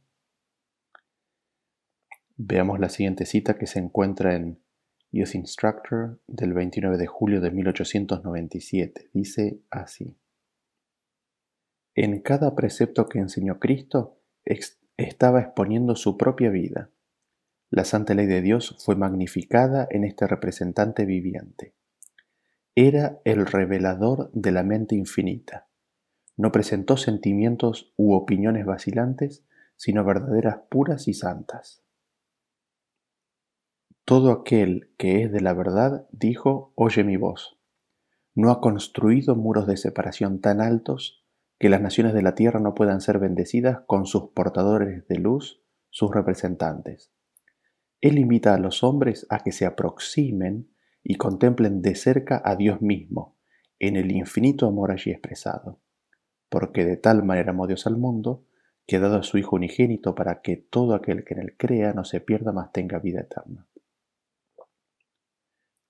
Veamos 2.39 2.79
la 2.79 2.91
siguiente 2.91 3.25
cita 3.25 3.57
que 3.57 3.67
se 3.67 3.79
encuentra 3.79 4.35
en 4.35 4.61
Youth 5.11 5.35
Instructor 5.35 6.21
del 6.27 6.53
29 6.53 6.99
de 6.99 7.07
julio 7.07 7.41
de 7.41 7.51
1897. 7.51 9.09
Dice 9.15 9.63
así. 9.71 10.19
En 11.95 12.21
cada 12.21 12.55
precepto 12.55 13.09
que 13.09 13.21
enseñó 13.21 13.59
Cristo 13.59 14.21
estaba 14.99 15.41
exponiendo 15.41 15.97
su 15.97 16.19
propia 16.19 16.51
vida. 16.51 16.91
La 17.71 17.87
santa 17.87 18.13
ley 18.13 18.27
de 18.27 18.43
Dios 18.43 18.77
fue 18.85 18.97
magnificada 18.97 19.89
en 19.91 20.05
este 20.05 20.27
representante 20.27 21.07
viviente. 21.07 21.75
Era 22.75 23.19
el 23.25 23.47
revelador 23.47 24.31
de 24.35 24.53
la 24.53 24.63
mente 24.63 24.95
infinita. 24.95 25.69
No 26.37 26.53
presentó 26.53 26.99
sentimientos 26.99 27.95
u 27.97 28.13
opiniones 28.13 28.67
vacilantes, 28.67 29.47
sino 29.77 30.05
verdaderas 30.05 30.59
puras 30.69 31.09
y 31.09 31.15
santas. 31.15 31.86
Todo 34.07 34.31
aquel 34.31 34.93
que 34.99 35.25
es 35.25 35.33
de 35.33 35.41
la 35.41 35.53
verdad 35.53 36.07
dijo, 36.13 36.73
oye 36.77 37.03
mi 37.03 37.17
voz. 37.17 37.59
No 38.37 38.53
ha 38.53 38.61
construido 38.61 39.35
muros 39.35 39.67
de 39.67 39.77
separación 39.77 40.41
tan 40.41 40.61
altos 40.61 41.25
que 41.59 41.69
las 41.69 41.81
naciones 41.81 42.15
de 42.15 42.23
la 42.23 42.37
tierra 42.37 42.61
no 42.61 42.73
puedan 42.73 43.01
ser 43.01 43.19
bendecidas 43.19 43.81
con 43.89 44.07
sus 44.07 44.29
portadores 44.31 45.09
de 45.09 45.19
luz, 45.19 45.61
sus 45.91 46.15
representantes. 46.15 47.11
Él 48.01 48.21
invita 48.21 48.55
a 48.55 48.59
los 48.59 48.85
hombres 48.85 49.27
a 49.29 49.41
que 49.41 49.51
se 49.51 49.67
aproximen 49.67 50.71
y 51.03 51.17
contemplen 51.17 51.83
de 51.83 51.97
cerca 51.97 52.41
a 52.45 52.55
Dios 52.55 52.81
mismo, 52.81 53.37
en 53.81 53.97
el 53.97 54.13
infinito 54.13 54.69
amor 54.69 54.93
allí 54.93 55.11
expresado, 55.11 55.81
porque 56.49 56.85
de 56.85 56.97
tal 56.97 57.25
manera 57.25 57.51
amó 57.51 57.67
Dios 57.67 57.89
al 57.89 57.97
mundo, 57.97 58.45
que 58.87 58.99
ha 58.99 59.01
dado 59.01 59.17
a 59.17 59.25
su 59.25 59.37
Hijo 59.37 59.57
unigénito 59.57 60.15
para 60.15 60.43
que 60.43 60.57
todo 60.57 60.95
aquel 60.95 61.25
que 61.25 61.35
en 61.35 61.41
él 61.41 61.57
crea 61.57 61.93
no 61.93 62.05
se 62.05 62.21
pierda, 62.21 62.53
mas 62.53 62.71
tenga 62.71 63.01
vida 63.01 63.23
eterna. 63.23 63.67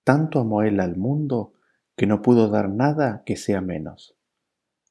Tanto 0.07 0.39
amó 0.39 0.63
él 0.63 0.79
al 0.79 0.97
mundo 0.97 1.55
que 1.97 2.07
no 2.07 2.23
pudo 2.23 2.49
dar 2.49 2.69
nada 2.69 3.25
que 3.27 3.35
sea 3.35 3.61
menos. 3.61 4.17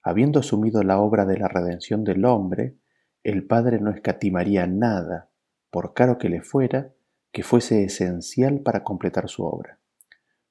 Habiendo 0.03 0.41
asumido 0.41 0.83
la 0.83 0.99
obra 0.99 1.25
de 1.25 1.37
la 1.37 1.47
redención 1.47 2.03
del 2.03 2.25
hombre, 2.25 2.75
el 3.23 3.47
Padre 3.47 3.79
no 3.79 3.91
escatimaría 3.91 4.67
nada, 4.67 5.29
por 5.71 5.93
caro 5.93 6.17
que 6.17 6.27
le 6.27 6.41
fuera, 6.41 6.91
que 7.31 7.43
fuese 7.43 7.85
esencial 7.85 8.59
para 8.59 8.83
completar 8.83 9.29
su 9.29 9.45
obra. 9.45 9.79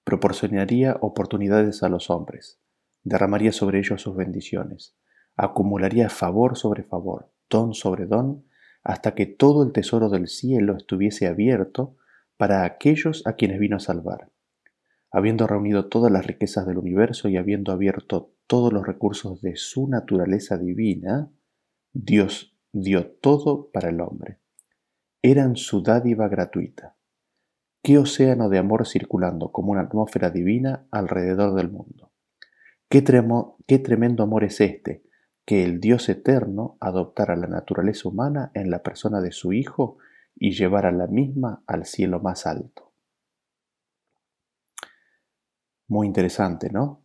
Proporcionaría 0.02 0.96
oportunidades 0.98 1.82
a 1.82 1.90
los 1.90 2.08
hombres, 2.08 2.58
derramaría 3.02 3.52
sobre 3.52 3.80
ellos 3.80 4.00
sus 4.00 4.16
bendiciones, 4.16 4.96
acumularía 5.36 6.08
favor 6.08 6.56
sobre 6.56 6.84
favor, 6.84 7.30
don 7.50 7.74
sobre 7.74 8.06
don, 8.06 8.46
hasta 8.82 9.14
que 9.14 9.26
todo 9.26 9.62
el 9.62 9.72
tesoro 9.72 10.08
del 10.08 10.26
cielo 10.26 10.74
estuviese 10.74 11.26
abierto 11.26 11.98
para 12.38 12.64
aquellos 12.64 13.26
a 13.26 13.34
quienes 13.34 13.58
vino 13.58 13.76
a 13.76 13.80
salvar. 13.80 14.30
Habiendo 15.14 15.46
reunido 15.46 15.86
todas 15.86 16.12
las 16.12 16.26
riquezas 16.26 16.66
del 16.66 16.76
universo 16.76 17.28
y 17.28 17.36
habiendo 17.36 17.72
abierto 17.72 18.34
todos 18.46 18.72
los 18.72 18.86
recursos 18.86 19.40
de 19.40 19.56
su 19.56 19.88
naturaleza 19.88 20.58
divina, 20.58 21.30
Dios 21.92 22.58
dio 22.72 23.06
todo 23.06 23.70
para 23.70 23.88
el 23.88 24.00
hombre 24.00 24.40
eran 25.24 25.56
su 25.56 25.82
dádiva 25.82 26.28
gratuita. 26.28 26.96
Qué 27.82 27.96
océano 27.96 28.50
de 28.50 28.58
amor 28.58 28.86
circulando 28.86 29.52
como 29.52 29.72
una 29.72 29.80
atmósfera 29.80 30.28
divina 30.28 30.86
alrededor 30.90 31.54
del 31.54 31.70
mundo. 31.70 32.12
Qué, 32.90 33.02
qué 33.66 33.78
tremendo 33.78 34.22
amor 34.22 34.44
es 34.44 34.60
este, 34.60 35.02
que 35.46 35.64
el 35.64 35.80
Dios 35.80 36.10
eterno 36.10 36.76
adoptara 36.78 37.36
la 37.36 37.46
naturaleza 37.46 38.06
humana 38.06 38.50
en 38.52 38.70
la 38.70 38.82
persona 38.82 39.22
de 39.22 39.32
su 39.32 39.54
Hijo 39.54 39.96
y 40.36 40.50
llevara 40.50 40.92
la 40.92 41.06
misma 41.06 41.64
al 41.66 41.86
cielo 41.86 42.20
más 42.20 42.46
alto. 42.46 42.83
Muy 45.86 46.06
interesante, 46.06 46.70
¿no? 46.70 47.04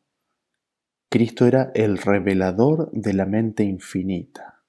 Cristo 1.09 1.47
era 1.47 1.71
el 1.73 1.97
revelador 1.97 2.91
de 2.91 3.13
la 3.13 3.25
mente 3.25 3.63
infinita. 3.63 4.63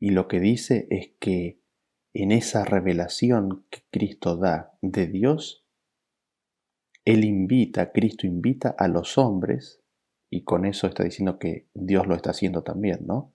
Y 0.00 0.10
lo 0.10 0.28
que 0.28 0.40
dice 0.40 0.86
es 0.90 1.12
que 1.20 1.60
en 2.14 2.32
esa 2.32 2.64
revelación 2.64 3.64
que 3.70 3.84
Cristo 3.90 4.36
da 4.36 4.76
de 4.82 5.06
Dios, 5.06 5.66
Él 7.04 7.24
invita, 7.24 7.92
Cristo 7.92 8.26
invita 8.26 8.74
a 8.76 8.88
los 8.88 9.18
hombres, 9.18 9.82
y 10.30 10.44
con 10.44 10.66
eso 10.66 10.86
está 10.86 11.04
diciendo 11.04 11.38
que 11.38 11.68
Dios 11.74 12.06
lo 12.06 12.14
está 12.14 12.30
haciendo 12.30 12.62
también, 12.62 13.06
¿no? 13.06 13.32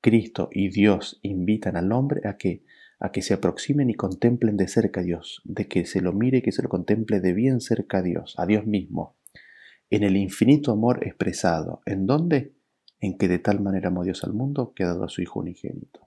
Cristo 0.00 0.48
y 0.52 0.68
Dios 0.68 1.18
invitan 1.22 1.76
al 1.76 1.90
hombre 1.92 2.28
a 2.28 2.36
que, 2.36 2.64
a 2.98 3.12
que 3.12 3.22
se 3.22 3.34
aproximen 3.34 3.90
y 3.90 3.94
contemplen 3.94 4.56
de 4.56 4.68
cerca 4.68 5.00
a 5.00 5.04
Dios, 5.04 5.42
de 5.44 5.68
que 5.68 5.84
se 5.84 6.00
lo 6.00 6.12
mire 6.12 6.38
y 6.38 6.42
que 6.42 6.52
se 6.52 6.62
lo 6.62 6.68
contemple 6.68 7.20
de 7.20 7.32
bien 7.32 7.60
cerca 7.60 7.98
a 7.98 8.02
Dios, 8.02 8.34
a 8.38 8.46
Dios 8.46 8.66
mismo, 8.66 9.16
en 9.90 10.02
el 10.02 10.16
infinito 10.16 10.72
amor 10.72 11.06
expresado. 11.06 11.82
¿En 11.86 12.06
dónde? 12.06 12.54
En 13.00 13.18
que 13.18 13.28
de 13.28 13.38
tal 13.38 13.60
manera 13.60 13.88
amó 13.88 14.04
Dios 14.04 14.24
al 14.24 14.32
mundo 14.32 14.72
que 14.74 14.84
ha 14.84 14.88
dado 14.88 15.04
a 15.04 15.08
su 15.08 15.22
Hijo 15.22 15.40
unigénito 15.40 16.06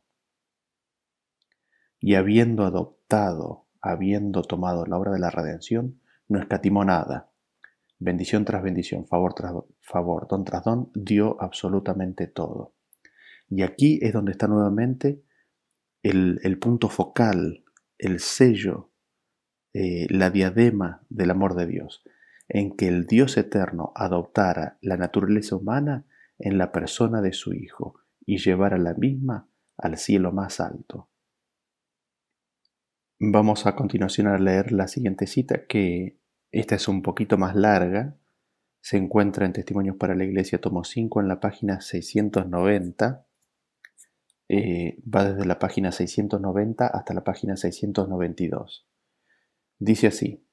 y 1.99 2.15
habiendo 2.15 2.65
adoptado, 2.65 3.67
habiendo 3.81 4.43
tomado 4.43 4.85
la 4.85 4.97
obra 4.97 5.11
de 5.11 5.19
la 5.19 5.29
redención, 5.29 5.99
no 6.27 6.39
escatimó 6.39 6.85
nada. 6.85 7.31
Bendición 7.99 8.45
tras 8.45 8.63
bendición, 8.63 9.05
favor 9.05 9.33
tras 9.33 9.53
favor, 9.81 10.27
don 10.29 10.45
tras 10.45 10.63
don, 10.63 10.91
dio 10.93 11.41
absolutamente 11.41 12.27
todo. 12.27 12.73
Y 13.49 13.63
aquí 13.63 13.99
es 14.01 14.13
donde 14.13 14.31
está 14.31 14.47
nuevamente 14.47 15.23
el, 16.03 16.59
punto 16.59 16.89
focal, 16.89 17.63
el 17.97 18.19
sello, 18.19 18.91
eh, 19.73 20.07
la 20.09 20.29
diadema 20.29 21.05
del 21.09 21.31
amor 21.31 21.55
de 21.55 21.67
Dios, 21.67 22.03
en 22.47 22.75
que 22.75 22.87
el 22.87 23.05
Dios 23.05 23.37
eterno 23.37 23.91
adoptara 23.95 24.77
la 24.81 24.97
naturaleza 24.97 25.55
humana 25.55 26.05
en 26.37 26.57
la 26.57 26.71
persona 26.71 27.21
de 27.21 27.33
su 27.33 27.53
Hijo 27.53 27.99
y 28.25 28.37
llevara 28.37 28.77
la 28.77 28.93
misma 28.93 29.47
al 29.77 29.97
cielo 29.97 30.31
más 30.31 30.59
alto. 30.59 31.09
Vamos 33.19 33.65
a 33.65 33.75
continuación 33.75 34.27
a 34.27 34.37
leer 34.37 34.71
la 34.71 34.87
siguiente 34.87 35.27
cita, 35.27 35.65
que 35.67 36.17
esta 36.51 36.75
es 36.75 36.87
un 36.87 37.01
poquito 37.01 37.37
más 37.37 37.55
larga. 37.55 38.15
Se 38.81 38.95
encuentra 38.97 39.45
en 39.45 39.51
Testimonios 39.53 39.97
para 39.97 40.15
la 40.15 40.23
Iglesia, 40.23 40.61
tomo 40.61 40.85
5, 40.85 41.19
en 41.19 41.27
la 41.27 41.39
página 41.41 41.81
690. 41.81 43.25
Eh, 44.51 44.97
va 45.03 45.31
desde 45.31 45.45
la 45.45 45.59
página 45.59 45.91
690 45.91 46.87
hasta 46.87 47.13
la 47.13 47.23
página 47.23 47.55
692. 47.55 48.87
Dice 49.77 50.07
así, 50.07 50.43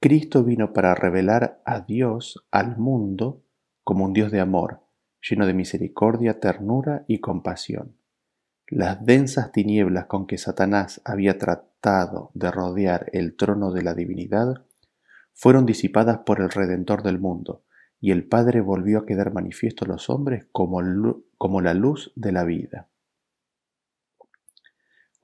Cristo 0.00 0.44
vino 0.44 0.74
para 0.74 0.94
revelar 0.94 1.62
a 1.64 1.80
Dios 1.80 2.46
al 2.50 2.76
mundo 2.76 3.42
como 3.84 4.04
un 4.04 4.12
Dios 4.12 4.30
de 4.30 4.40
amor, 4.40 4.82
lleno 5.22 5.46
de 5.46 5.54
misericordia, 5.54 6.40
ternura 6.40 7.06
y 7.08 7.20
compasión. 7.20 7.96
Las 8.68 9.02
densas 9.06 9.50
tinieblas 9.50 10.06
con 10.06 10.26
que 10.26 10.36
Satanás 10.36 11.00
había 11.04 11.38
tratado 11.38 12.32
de 12.34 12.50
rodear 12.50 13.08
el 13.14 13.34
trono 13.34 13.72
de 13.72 13.82
la 13.82 13.94
divinidad 13.94 14.66
fueron 15.32 15.64
disipadas 15.64 16.18
por 16.18 16.42
el 16.42 16.50
Redentor 16.50 17.02
del 17.02 17.18
mundo, 17.18 17.64
y 17.98 18.10
el 18.10 18.26
Padre 18.28 18.60
volvió 18.60 18.98
a 18.98 19.06
quedar 19.06 19.32
manifiesto 19.32 19.86
a 19.86 19.88
los 19.88 20.10
hombres 20.10 20.46
como, 20.52 20.82
como 21.38 21.60
la 21.62 21.72
luz 21.72 22.12
de 22.14 22.32
la 22.32 22.44
vida. 22.44 22.88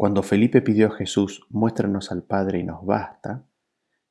Cuando 0.02 0.24
Felipe 0.24 0.62
pidió 0.62 0.88
a 0.88 0.96
Jesús, 0.96 1.46
muéstranos 1.48 2.10
al 2.10 2.24
Padre 2.24 2.58
y 2.58 2.64
nos 2.64 2.84
basta, 2.84 3.46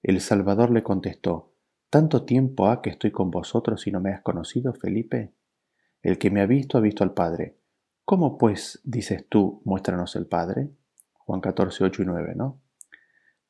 el 0.01 0.21
Salvador 0.21 0.71
le 0.71 0.83
contestó, 0.83 1.53
¿tanto 1.89 2.23
tiempo 2.23 2.67
ha 2.67 2.81
que 2.81 2.91
estoy 2.91 3.11
con 3.11 3.29
vosotros 3.29 3.85
y 3.87 3.91
no 3.91 3.99
me 3.99 4.13
has 4.13 4.21
conocido, 4.21 4.73
Felipe? 4.73 5.33
El 6.01 6.17
que 6.17 6.31
me 6.31 6.39
ha 6.39 6.45
visto 6.45 6.77
ha 6.77 6.81
visto 6.81 7.03
al 7.03 7.13
Padre. 7.13 7.57
¿Cómo 8.05 8.37
pues 8.37 8.79
dices 8.85 9.27
tú, 9.27 9.61
muéstranos 9.65 10.15
el 10.15 10.27
Padre? 10.27 10.69
Juan 11.11 11.41
14, 11.41 11.83
8 11.83 12.03
y 12.03 12.05
9, 12.05 12.35
¿no? 12.37 12.61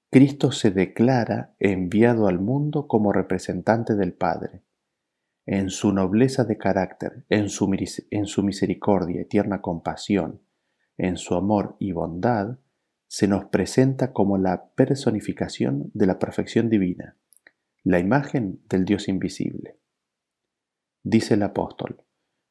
Cristo 0.10 0.52
se 0.52 0.72
declara 0.72 1.54
enviado 1.60 2.26
al 2.26 2.40
mundo 2.40 2.88
como 2.88 3.14
representante 3.14 3.94
del 3.94 4.14
Padre. 4.14 4.64
En 5.46 5.70
su 5.70 5.94
nobleza 5.94 6.44
de 6.44 6.58
carácter, 6.58 7.24
en 7.30 7.50
su, 7.50 7.72
en 8.10 8.26
su 8.26 8.42
misericordia 8.42 9.22
y 9.22 9.26
tierna 9.26 9.62
compasión, 9.62 10.42
en 10.98 11.18
su 11.18 11.36
amor 11.36 11.76
y 11.80 11.92
bondad, 11.92 12.60
se 13.08 13.28
nos 13.28 13.46
presenta 13.46 14.14
como 14.14 14.38
la 14.38 14.70
personificación 14.76 15.92
de 15.94 16.06
la 16.06 16.18
perfección 16.20 16.70
divina, 16.70 17.18
la 17.84 18.00
imagen 18.00 18.62
del 18.70 18.86
Dios 18.86 19.08
invisible. 19.08 19.78
Dice 21.04 21.34
el 21.34 21.44
apóstol, 21.44 22.06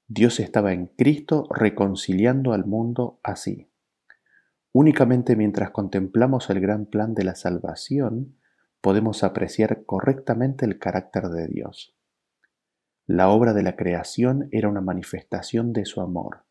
Dios 0.07 0.41
estaba 0.41 0.73
en 0.73 0.87
Cristo 0.87 1.47
reconciliando 1.51 2.53
al 2.53 2.67
mundo 2.67 3.21
así. 3.23 3.71
Únicamente 4.73 5.37
mientras 5.37 5.71
contemplamos 5.71 6.51
el 6.51 6.61
gran 6.61 6.87
plan 6.87 7.15
de 7.15 7.25
la 7.25 7.37
salvación, 7.37 8.37
podemos 8.81 9.23
apreciar 9.25 9.85
correctamente 9.85 10.65
el 10.65 10.79
carácter 10.79 11.29
de 11.29 11.47
Dios. 11.49 11.97
La 13.07 13.29
obra 13.29 13.53
de 13.53 13.63
la 13.63 13.77
creación 13.77 14.49
era 14.53 14.69
una 14.69 14.81
manifestación 14.81 15.73
de 15.73 15.85
su 15.85 16.01
amor, 16.01 16.45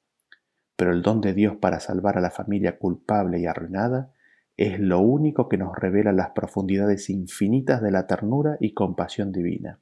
pero 0.79 0.93
el 0.93 1.01
don 1.01 1.19
de 1.19 1.33
Dios 1.33 1.57
para 1.57 1.81
salvar 1.81 2.17
a 2.17 2.21
la 2.21 2.31
familia 2.31 2.79
culpable 2.79 3.37
y 3.37 3.45
arruinada 3.45 4.13
es 4.55 4.79
lo 4.79 5.01
único 5.01 5.49
que 5.49 5.57
nos 5.57 5.75
revela 5.75 6.13
las 6.13 6.29
profundidades 6.29 7.09
infinitas 7.09 7.81
de 7.81 7.91
la 7.91 8.07
ternura 8.07 8.55
y 8.61 8.73
compasión 8.73 9.33
divina. 9.33 9.81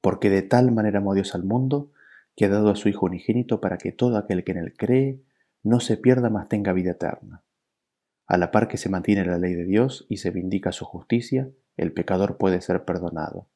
Porque 0.00 0.30
de 0.30 0.42
tal 0.42 0.72
manera 0.72 0.98
amó 0.98 1.14
Dios 1.14 1.36
al 1.36 1.44
mundo, 1.44 1.92
que 2.34 2.46
ha 2.46 2.48
dado 2.48 2.70
a 2.70 2.74
su 2.74 2.88
Hijo 2.88 3.06
unigénito 3.06 3.60
para 3.60 3.78
que 3.78 3.92
todo 3.92 4.16
aquel 4.16 4.42
que 4.42 4.50
en 4.50 4.58
él 4.58 4.74
cree 4.76 5.22
no 5.62 5.78
se 5.78 5.96
pierda, 5.96 6.28
mas 6.28 6.48
tenga 6.48 6.72
vida 6.72 6.90
eterna. 6.90 7.44
A 8.26 8.36
la 8.36 8.50
par 8.50 8.66
que 8.66 8.78
se 8.78 8.88
mantiene 8.88 9.24
la 9.24 9.38
ley 9.38 9.54
de 9.54 9.64
Dios 9.64 10.06
y 10.08 10.16
se 10.16 10.32
vindica 10.32 10.72
su 10.72 10.84
justicia, 10.84 11.48
el 11.76 11.92
pecador 11.92 12.36
puede 12.36 12.60
ser 12.60 12.84
perdonado. 12.84 13.46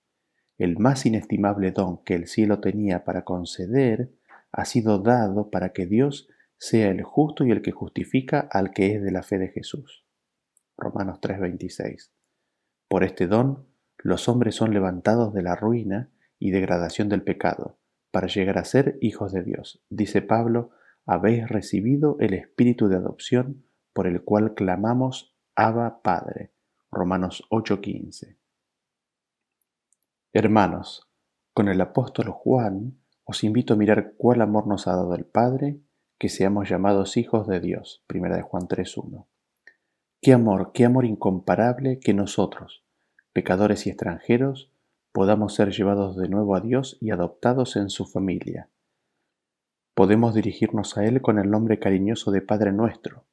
El 0.57 0.79
más 0.79 1.05
inestimable 1.05 1.73
don 1.73 2.05
que 2.05 2.15
el 2.15 2.29
cielo 2.29 2.61
tenía 2.61 3.05
para 3.05 3.25
conceder 3.25 4.13
ha 4.57 4.65
sido 4.65 5.01
dado 5.01 5.51
para 5.51 5.73
que 5.73 5.85
Dios 5.85 6.29
sea 6.59 6.89
el 6.89 7.03
justo 7.03 7.45
y 7.45 7.51
el 7.51 7.61
que 7.61 7.73
justifica 7.73 8.39
al 8.39 8.71
que 8.71 8.95
es 8.95 9.03
de 9.03 9.11
la 9.11 9.25
fe 9.25 9.39
de 9.39 9.49
Jesús. 9.49 10.07
Romanos 10.77 11.21
3:26. 11.21 12.13
Por 12.89 13.03
este 13.03 13.27
don, 13.27 13.67
los 13.99 14.29
hombres 14.29 14.55
son 14.55 14.73
levantados 14.73 15.35
de 15.35 15.43
la 15.43 15.57
ruina 15.57 16.11
y 16.39 16.53
degradación 16.53 17.09
del 17.09 17.23
pecado, 17.23 17.79
para 18.13 18.29
llegar 18.29 18.59
a 18.59 18.65
ser 18.65 18.97
hijos 19.01 19.33
de 19.33 19.43
Dios. 19.43 19.83
Dice 19.91 20.23
Pablo, 20.23 20.71
habéis 21.05 21.49
recibido 21.49 22.17
el 22.21 22.33
espíritu 22.35 22.87
de 22.89 22.97
adopción 22.97 23.65
por 23.93 24.07
el 24.07 24.23
cual 24.23 24.55
clamamos 24.55 25.37
Abba 25.57 26.01
Padre. 26.03 26.53
Romanos 26.93 27.45
8:15. 27.51 28.39
Hermanos, 30.33 31.11
con 31.53 31.69
el 31.69 31.81
apóstol 31.81 32.29
Juan 32.31 33.04
os 33.25 33.43
invito 33.45 33.75
a 33.75 33.77
mirar 33.77 34.13
cuál 34.17 34.43
amor 34.43 34.67
nos 34.67 34.87
ha 34.87 34.93
dado 34.93 35.15
el 35.15 35.25
Padre, 35.25 35.79
que 36.19 36.29
seamos 36.29 36.69
llamados 36.69 37.17
hijos 37.17 37.47
de 37.47 37.61
Dios. 37.61 38.03
Primera 38.07 38.37
de 38.37 38.43
Juan 38.43 38.69
3:1. 38.69 39.27
Qué 40.21 40.33
amor, 40.33 40.73
qué 40.73 40.85
amor 40.85 41.05
incomparable 41.05 41.99
que 41.99 42.15
nosotros, 42.15 42.85
pecadores 43.33 43.87
y 43.87 43.91
extranjeros, 43.91 44.71
podamos 45.13 45.55
ser 45.55 45.71
llevados 45.71 46.17
de 46.17 46.29
nuevo 46.29 46.57
a 46.57 46.61
Dios 46.61 46.99
y 47.01 47.11
adoptados 47.11 47.77
en 47.77 47.91
su 47.91 48.05
familia. 48.07 48.69
Podemos 49.95 50.35
dirigirnos 50.35 50.97
a 50.99 51.05
Él 51.05 51.23
con 51.23 51.39
el 51.39 51.51
nombre 51.51 51.79
cariñoso 51.79 52.31
de 52.31 52.43
Padre 52.43 52.73
nuestro, 52.73 53.25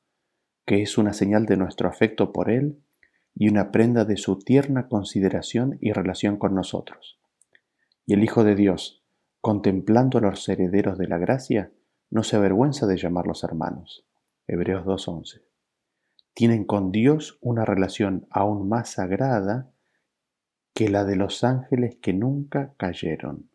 que 0.66 0.82
es 0.82 0.98
una 0.98 1.14
señal 1.14 1.46
de 1.46 1.58
nuestro 1.58 1.90
afecto 1.90 2.32
por 2.32 2.52
Él 2.52 2.78
y 3.34 3.50
una 3.50 3.72
prenda 3.72 4.06
de 4.06 4.18
su 4.18 4.38
tierna 4.40 4.88
consideración 4.88 5.78
y 5.82 5.92
relación 5.92 6.38
con 6.38 6.54
nosotros. 6.54 7.20
Y 8.06 8.14
el 8.14 8.24
Hijo 8.24 8.44
de 8.44 8.56
Dios, 8.56 9.00
contemplando 9.42 10.20
a 10.20 10.22
los 10.22 10.48
herederos 10.48 10.98
de 10.98 11.08
la 11.08 11.18
gracia, 11.18 11.72
no 12.12 12.24
se 12.24 12.36
avergüenza 12.36 12.86
de 12.86 12.98
llamarlos 12.98 13.44
hermanos. 13.44 14.06
Hebreos 14.48 14.86
2.11. 14.86 15.42
Tienen 16.34 16.64
con 16.64 16.92
Dios 16.92 17.38
una 17.42 17.66
relación 17.66 18.27
aún 18.30 18.70
más 18.70 18.92
sagrada 18.92 19.72
que 20.74 20.90
la 20.90 21.04
de 21.04 21.16
los 21.16 21.44
ángeles 21.44 21.98
que 22.01 22.14
nunca 22.14 22.74
cayeron. 22.77 23.50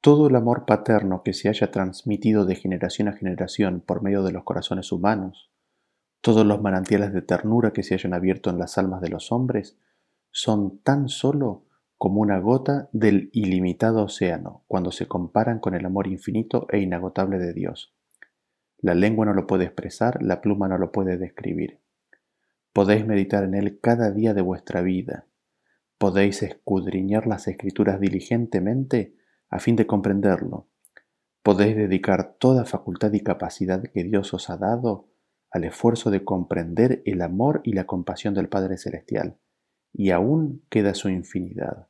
Todo 0.00 0.28
el 0.28 0.36
amor 0.36 0.64
paterno 0.64 1.22
que 1.22 1.34
se 1.34 1.48
haya 1.48 1.70
transmitido 1.70 2.46
de 2.46 2.54
generación 2.54 3.08
a 3.08 3.12
generación 3.12 3.80
por 3.80 4.02
medio 4.02 4.22
de 4.22 4.32
los 4.32 4.44
corazones 4.44 4.92
humanos, 4.92 5.50
todos 6.20 6.46
los 6.46 6.62
manantiales 6.62 7.12
de 7.12 7.22
ternura 7.22 7.72
que 7.72 7.82
se 7.82 7.94
hayan 7.94 8.14
abierto 8.14 8.50
en 8.50 8.58
las 8.58 8.78
almas 8.78 9.00
de 9.00 9.08
los 9.08 9.32
hombres, 9.32 9.76
son 10.30 10.78
tan 10.78 11.08
solo 11.08 11.67
como 11.98 12.20
una 12.20 12.38
gota 12.38 12.88
del 12.92 13.28
ilimitado 13.32 14.04
océano 14.04 14.64
cuando 14.66 14.90
se 14.92 15.06
comparan 15.06 15.58
con 15.58 15.74
el 15.74 15.84
amor 15.84 16.06
infinito 16.06 16.66
e 16.70 16.78
inagotable 16.78 17.38
de 17.38 17.52
Dios. 17.52 17.94
La 18.78 18.94
lengua 18.94 19.26
no 19.26 19.34
lo 19.34 19.46
puede 19.46 19.64
expresar, 19.64 20.22
la 20.22 20.40
pluma 20.40 20.68
no 20.68 20.78
lo 20.78 20.92
puede 20.92 21.18
describir. 21.18 21.80
Podéis 22.72 23.04
meditar 23.04 23.44
en 23.44 23.54
él 23.54 23.80
cada 23.80 24.12
día 24.12 24.32
de 24.32 24.42
vuestra 24.42 24.80
vida. 24.80 25.26
Podéis 25.98 26.42
escudriñar 26.42 27.26
las 27.26 27.48
escrituras 27.48 28.00
diligentemente 28.00 29.16
a 29.50 29.58
fin 29.58 29.76
de 29.76 29.86
comprenderlo, 29.86 30.68
podéis 31.42 31.76
dedicar 31.76 32.34
toda 32.38 32.66
facultad 32.66 33.12
y 33.14 33.20
capacidad 33.20 33.82
que 33.82 34.04
Dios 34.04 34.34
os 34.34 34.50
ha 34.50 34.58
dado 34.58 35.08
al 35.50 35.64
esfuerzo 35.64 36.10
de 36.10 36.22
comprender 36.22 37.02
el 37.06 37.22
amor 37.22 37.62
y 37.64 37.72
la 37.72 37.86
compasión 37.86 38.34
del 38.34 38.50
Padre 38.50 38.76
Celestial, 38.76 39.38
y 39.94 40.10
aún 40.10 40.62
queda 40.68 40.92
su 40.92 41.08
infinidad. 41.08 41.87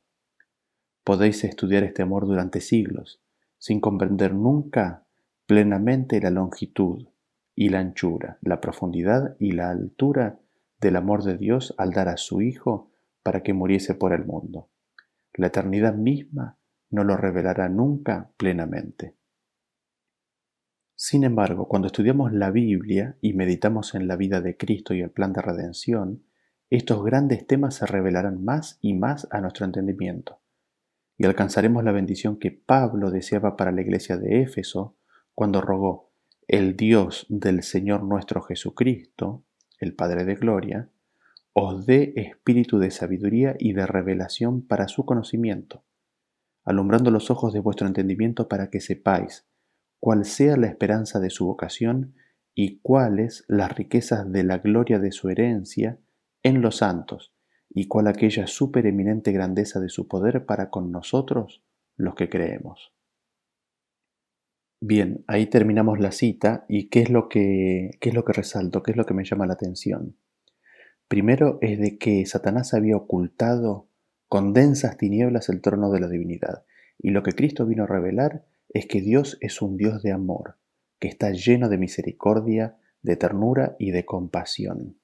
Podéis 1.03 1.43
estudiar 1.43 1.83
este 1.83 2.01
amor 2.01 2.27
durante 2.27 2.61
siglos, 2.61 3.21
sin 3.57 3.81
comprender 3.81 4.33
nunca 4.33 5.05
plenamente 5.45 6.21
la 6.21 6.29
longitud 6.29 7.07
y 7.55 7.69
la 7.69 7.79
anchura, 7.79 8.37
la 8.41 8.61
profundidad 8.61 9.35
y 9.39 9.51
la 9.51 9.69
altura 9.69 10.39
del 10.79 10.95
amor 10.95 11.23
de 11.23 11.37
Dios 11.37 11.73
al 11.77 11.91
dar 11.91 12.07
a 12.07 12.17
su 12.17 12.41
Hijo 12.41 12.91
para 13.23 13.43
que 13.43 13.53
muriese 13.53 13.95
por 13.95 14.13
el 14.13 14.25
mundo. 14.25 14.69
La 15.33 15.47
eternidad 15.47 15.95
misma 15.95 16.57
no 16.89 17.03
lo 17.03 17.17
revelará 17.17 17.69
nunca 17.69 18.31
plenamente. 18.37 19.15
Sin 20.95 21.23
embargo, 21.23 21.67
cuando 21.67 21.87
estudiamos 21.87 22.33
la 22.33 22.51
Biblia 22.51 23.17
y 23.21 23.33
meditamos 23.33 23.95
en 23.95 24.07
la 24.07 24.15
vida 24.17 24.41
de 24.41 24.57
Cristo 24.57 24.93
y 24.93 25.01
el 25.01 25.11
plan 25.11 25.31
de 25.31 25.41
redención, 25.41 26.23
estos 26.69 27.03
grandes 27.03 27.47
temas 27.47 27.75
se 27.75 27.85
revelarán 27.85 28.43
más 28.43 28.77
y 28.81 28.93
más 28.93 29.27
a 29.31 29.39
nuestro 29.39 29.65
entendimiento, 29.65 30.39
y 31.19 31.25
alcanzaremos 31.25 31.83
la 31.83 31.91
bendición 31.91 32.39
que 32.39 32.49
Pablo 32.49 33.11
deseaba 33.11 33.55
para 33.55 33.71
la 33.71 33.81
iglesia 33.81 34.17
de 34.17 34.41
Éfeso 34.41 34.97
cuando 35.35 35.61
rogó, 35.61 36.11
el 36.47 36.75
Dios 36.75 37.27
del 37.29 37.61
Señor 37.61 38.01
nuestro 38.01 38.41
Jesucristo, 38.41 39.43
el 39.77 39.93
Padre 39.93 40.25
de 40.25 40.33
Gloria, 40.33 40.89
os 41.53 41.85
dé 41.85 42.13
espíritu 42.15 42.79
de 42.79 42.89
sabiduría 42.89 43.55
y 43.59 43.73
de 43.73 43.85
revelación 43.85 44.65
para 44.65 44.87
su 44.87 45.05
conocimiento 45.05 45.83
alumbrando 46.69 47.09
los 47.09 47.31
ojos 47.31 47.51
de 47.51 47.59
vuestro 47.59 47.87
entendimiento 47.87 48.47
para 48.47 48.69
que 48.69 48.79
sepáis 48.79 49.47
cuál 49.99 50.23
sea 50.23 50.55
la 50.55 50.67
esperanza 50.67 51.19
de 51.19 51.31
su 51.31 51.47
vocación 51.47 52.13
y 52.53 52.79
cuáles 52.81 53.43
las 53.47 53.75
riquezas 53.75 54.31
de 54.31 54.43
la 54.43 54.59
gloria 54.59 54.99
de 54.99 55.11
su 55.11 55.29
herencia 55.29 55.97
en 56.43 56.61
los 56.61 56.77
santos 56.77 57.33
y 57.69 57.87
cuál 57.87 58.07
aquella 58.07 58.47
supereminente 58.47 59.31
grandeza 59.31 59.79
de 59.79 59.89
su 59.89 60.07
poder 60.07 60.45
para 60.45 60.69
con 60.69 60.91
nosotros 60.91 61.63
los 61.95 62.15
que 62.15 62.29
creemos. 62.29 62.93
Bien, 64.81 65.23
ahí 65.27 65.47
terminamos 65.47 65.99
la 65.99 66.11
cita 66.11 66.65
y 66.69 66.89
¿qué 66.89 67.01
es 67.01 67.09
lo 67.09 67.27
que, 67.27 67.91
qué 67.99 68.09
es 68.09 68.15
lo 68.15 68.23
que 68.23 68.33
resalto? 68.33 68.81
¿Qué 68.81 68.91
es 68.91 68.97
lo 68.97 69.05
que 69.05 69.13
me 69.13 69.25
llama 69.25 69.45
la 69.45 69.53
atención? 69.53 70.15
Primero 71.09 71.57
es 71.61 71.79
de 71.79 71.97
que 71.97 72.25
Satanás 72.25 72.73
había 72.73 72.95
ocultado 72.95 73.89
con 74.29 74.53
densas 74.53 74.95
tinieblas 74.95 75.49
el 75.49 75.59
trono 75.61 75.91
de 75.91 75.99
la 75.99 76.07
divinidad. 76.07 76.65
Y 76.97 77.09
lo 77.09 77.23
que 77.23 77.33
Cristo 77.33 77.65
vino 77.65 77.83
a 77.83 77.87
revelar 77.87 78.45
es 78.69 78.85
que 78.85 79.01
Dios 79.01 79.37
es 79.41 79.61
un 79.61 79.75
Dios 79.75 80.03
de 80.03 80.11
amor, 80.11 80.57
que 80.99 81.07
está 81.07 81.31
lleno 81.31 81.67
de 81.67 81.77
misericordia, 81.77 82.77
de 83.01 83.15
ternura 83.15 83.75
y 83.79 83.91
de 83.91 84.05
compasión, 84.05 84.99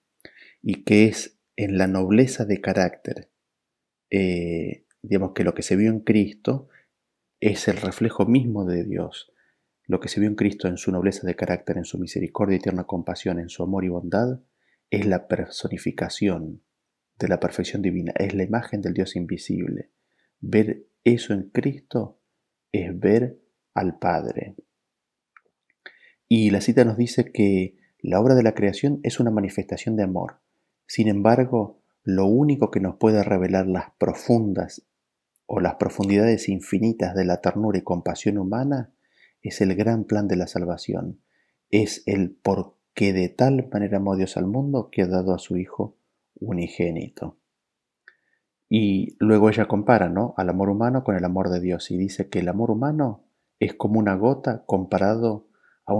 y 0.62 0.84
que 0.84 1.06
es 1.06 1.39
en 1.55 1.77
la 1.77 1.87
nobleza 1.87 2.45
de 2.45 2.61
carácter, 2.61 3.31
eh, 4.09 4.85
digamos 5.01 5.33
que 5.33 5.43
lo 5.43 5.53
que 5.53 5.61
se 5.61 5.75
vio 5.75 5.89
en 5.89 5.99
Cristo 6.01 6.69
es 7.39 7.67
el 7.67 7.77
reflejo 7.77 8.25
mismo 8.25 8.65
de 8.65 8.83
Dios. 8.83 9.31
Lo 9.87 9.99
que 9.99 10.07
se 10.07 10.19
vio 10.19 10.29
en 10.29 10.35
Cristo 10.35 10.67
en 10.67 10.77
su 10.77 10.91
nobleza 10.91 11.27
de 11.27 11.35
carácter, 11.35 11.77
en 11.77 11.85
su 11.85 11.99
misericordia 11.99 12.57
y 12.57 12.59
tierna 12.59 12.85
compasión, 12.85 13.39
en 13.39 13.49
su 13.49 13.63
amor 13.63 13.85
y 13.85 13.89
bondad, 13.89 14.39
es 14.89 15.05
la 15.05 15.27
personificación 15.27 16.63
de 17.17 17.27
la 17.27 17.39
perfección 17.39 17.81
divina, 17.81 18.13
es 18.17 18.33
la 18.33 18.43
imagen 18.43 18.81
del 18.81 18.93
Dios 18.93 19.15
invisible. 19.15 19.91
Ver 20.39 20.87
eso 21.03 21.33
en 21.33 21.49
Cristo 21.49 22.19
es 22.71 22.97
ver 22.99 23.39
al 23.73 23.99
Padre. 23.99 24.55
Y 26.27 26.49
la 26.49 26.61
cita 26.61 26.83
nos 26.83 26.97
dice 26.97 27.31
que 27.31 27.77
la 27.99 28.19
obra 28.19 28.35
de 28.35 28.43
la 28.43 28.55
creación 28.55 28.99
es 29.03 29.19
una 29.19 29.31
manifestación 29.31 29.95
de 29.95 30.03
amor. 30.03 30.41
Sin 30.88 31.08
embargo, 31.08 31.82
lo 32.04 32.28
único 32.28 32.69
que 32.69 32.80
nos 32.80 32.98
puede 32.98 33.24
revelar 33.24 33.67
las 33.67 33.91
profundas 33.98 34.86
o 35.48 35.60
las 35.60 35.76
profundidades 35.76 36.50
infinitas 36.50 37.15
de 37.15 37.26
la 37.26 37.41
ternura 37.41 37.78
y 37.78 37.82
compasión 37.82 38.38
humana 38.38 38.91
es 39.41 39.62
el 39.62 39.76
gran 39.76 40.06
plan 40.06 40.28
de 40.28 40.36
la 40.36 40.48
salvación. 40.48 41.19
Es 41.69 42.04
el 42.06 42.32
por 42.32 42.78
qué 42.93 43.13
de 43.13 43.30
tal 43.30 43.67
manera 43.71 43.98
amó 43.98 44.15
Dios 44.15 44.38
al 44.38 44.48
mundo 44.48 44.89
que 44.91 45.02
ha 45.02 45.08
dado 45.08 45.34
a 45.34 45.39
su 45.39 45.58
Hijo 45.58 45.98
unigénito. 46.39 47.38
Y 48.69 49.15
luego 49.19 49.50
ella 49.50 49.67
compara 49.67 50.10
¿no? 50.10 50.34
al 50.38 50.50
amor 50.50 50.69
humano 50.69 51.04
con 51.04 51.15
el 51.15 51.24
amor 51.26 51.50
de 51.50 51.60
Dios 51.60 51.91
y 51.91 51.98
dice 51.98 52.30
que 52.30 52.39
el 52.39 52.50
amor 52.50 52.71
humano 52.71 53.24
es 53.60 53.74
como 53.74 54.00
una 54.00 54.15
gota 54.15 54.63
comparado 54.65 55.48
a, 55.86 55.93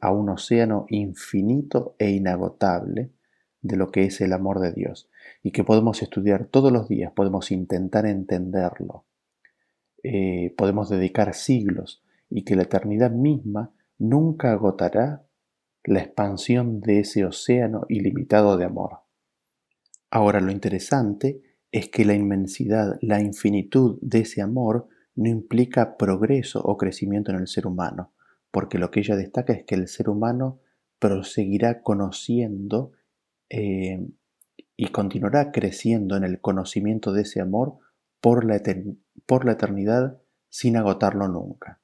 a 0.00 0.12
un 0.12 0.28
océano 0.28 0.86
infinito 0.88 1.94
e 1.98 2.10
inagotable 2.10 3.12
de 3.60 3.76
lo 3.76 3.90
que 3.90 4.04
es 4.04 4.20
el 4.20 4.32
amor 4.32 4.60
de 4.60 4.72
Dios 4.72 5.08
y 5.42 5.50
que 5.50 5.64
podemos 5.64 6.02
estudiar 6.02 6.46
todos 6.46 6.72
los 6.72 6.88
días, 6.88 7.12
podemos 7.12 7.50
intentar 7.50 8.06
entenderlo, 8.06 9.04
eh, 10.02 10.54
podemos 10.56 10.88
dedicar 10.88 11.34
siglos 11.34 12.02
y 12.30 12.44
que 12.44 12.56
la 12.56 12.62
eternidad 12.62 13.10
misma 13.10 13.72
nunca 13.98 14.52
agotará 14.52 15.24
la 15.84 16.00
expansión 16.00 16.80
de 16.80 17.00
ese 17.00 17.24
océano 17.24 17.86
ilimitado 17.88 18.56
de 18.56 18.64
amor. 18.64 19.00
Ahora 20.10 20.40
lo 20.40 20.52
interesante 20.52 21.42
es 21.72 21.88
que 21.88 22.04
la 22.04 22.14
inmensidad, 22.14 22.98
la 23.02 23.20
infinitud 23.20 23.98
de 24.00 24.20
ese 24.20 24.40
amor 24.40 24.88
no 25.14 25.28
implica 25.28 25.96
progreso 25.96 26.60
o 26.62 26.76
crecimiento 26.76 27.32
en 27.32 27.38
el 27.38 27.48
ser 27.48 27.66
humano, 27.66 28.12
porque 28.50 28.78
lo 28.78 28.90
que 28.90 29.00
ella 29.00 29.16
destaca 29.16 29.52
es 29.52 29.64
que 29.64 29.74
el 29.74 29.88
ser 29.88 30.08
humano 30.08 30.60
proseguirá 30.98 31.82
conociendo 31.82 32.92
eh, 33.50 34.06
y 34.76 34.88
continuará 34.88 35.50
creciendo 35.50 36.16
en 36.16 36.24
el 36.24 36.40
conocimiento 36.40 37.12
de 37.12 37.22
ese 37.22 37.40
amor 37.40 37.78
por 38.20 38.44
la, 38.44 38.60
por 39.26 39.44
la 39.44 39.52
eternidad 39.52 40.20
sin 40.48 40.76
agotarlo 40.76 41.28
nunca. 41.28 41.80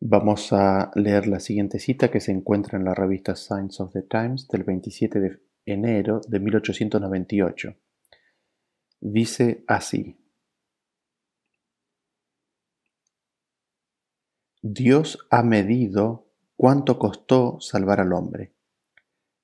Vamos 0.00 0.52
a 0.52 0.90
leer 0.96 1.26
la 1.26 1.40
siguiente 1.40 1.78
cita 1.78 2.10
que 2.10 2.20
se 2.20 2.30
encuentra 2.30 2.78
en 2.78 2.84
la 2.84 2.94
revista 2.94 3.34
Signs 3.34 3.80
of 3.80 3.92
the 3.92 4.02
Times 4.02 4.48
del 4.48 4.62
27 4.62 5.18
de 5.18 5.40
enero 5.64 6.20
de 6.28 6.40
1898. 6.40 7.74
Dice 9.00 9.64
así. 9.66 10.18
Dios 14.60 15.26
ha 15.30 15.42
medido 15.42 16.23
cuánto 16.56 16.98
costó 16.98 17.60
salvar 17.60 18.00
al 18.00 18.12
hombre. 18.12 18.52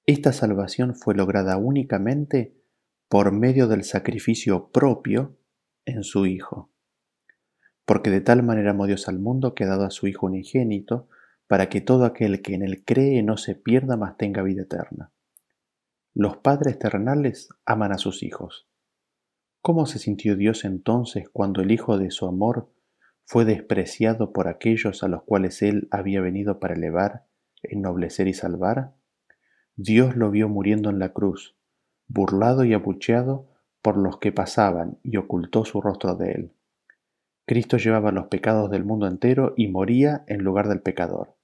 Esta 0.06 0.32
salvación 0.32 0.94
fue 0.94 1.14
lograda 1.14 1.56
únicamente 1.56 2.56
por 3.08 3.32
medio 3.32 3.68
del 3.68 3.84
sacrificio 3.84 4.70
propio 4.70 5.36
en 5.84 6.04
su 6.04 6.26
Hijo. 6.26 6.70
Porque 7.84 8.10
de 8.10 8.20
tal 8.20 8.42
manera 8.42 8.70
amó 8.70 8.86
Dios 8.86 9.08
al 9.08 9.18
mundo 9.18 9.54
que 9.54 9.64
ha 9.64 9.68
dado 9.68 9.84
a 9.84 9.90
su 9.90 10.06
Hijo 10.06 10.26
unigénito, 10.26 11.08
para 11.46 11.68
que 11.68 11.80
todo 11.80 12.04
aquel 12.04 12.42
que 12.42 12.54
en 12.54 12.62
él 12.62 12.84
cree 12.84 13.24
no 13.24 13.36
se 13.36 13.56
pierda, 13.56 13.96
mas 13.96 14.16
tenga 14.16 14.42
vida 14.42 14.62
eterna. 14.62 15.10
Los 16.14 16.36
padres 16.36 16.78
terrenales 16.78 17.48
aman 17.64 17.92
a 17.92 17.98
sus 17.98 18.22
hijos. 18.22 18.68
¿Cómo 19.60 19.86
se 19.86 19.98
sintió 19.98 20.36
Dios 20.36 20.64
entonces 20.64 21.28
cuando 21.28 21.60
el 21.62 21.72
Hijo 21.72 21.98
de 21.98 22.12
su 22.12 22.26
amor 22.26 22.68
fue 23.30 23.44
despreciado 23.44 24.32
por 24.32 24.48
aquellos 24.48 25.04
a 25.04 25.08
los 25.08 25.22
cuales 25.22 25.62
Él 25.62 25.86
había 25.92 26.20
venido 26.20 26.58
para 26.58 26.74
elevar, 26.74 27.26
ennoblecer 27.62 28.26
y 28.26 28.34
salvar? 28.34 28.94
Dios 29.76 30.16
lo 30.16 30.32
vio 30.32 30.48
muriendo 30.48 30.90
en 30.90 30.98
la 30.98 31.12
cruz, 31.12 31.54
burlado 32.08 32.64
y 32.64 32.74
abucheado 32.74 33.46
por 33.82 33.96
los 33.96 34.18
que 34.18 34.32
pasaban 34.32 34.98
y 35.04 35.16
ocultó 35.16 35.64
su 35.64 35.80
rostro 35.80 36.16
de 36.16 36.32
él. 36.32 36.52
Cristo 37.46 37.76
llevaba 37.76 38.10
los 38.10 38.26
pecados 38.26 38.68
del 38.68 38.84
mundo 38.84 39.06
entero 39.06 39.54
y 39.56 39.68
moría 39.68 40.24
en 40.26 40.42
lugar 40.42 40.66
del 40.66 40.80
pecador. 40.80 41.36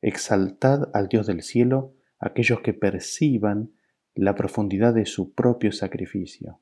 Exaltad 0.00 0.88
al 0.94 1.08
Dios 1.08 1.26
del 1.26 1.42
cielo 1.42 1.94
aquellos 2.20 2.60
que 2.60 2.74
perciban 2.74 3.72
la 4.14 4.36
profundidad 4.36 4.94
de 4.94 5.04
su 5.04 5.34
propio 5.34 5.72
sacrificio, 5.72 6.60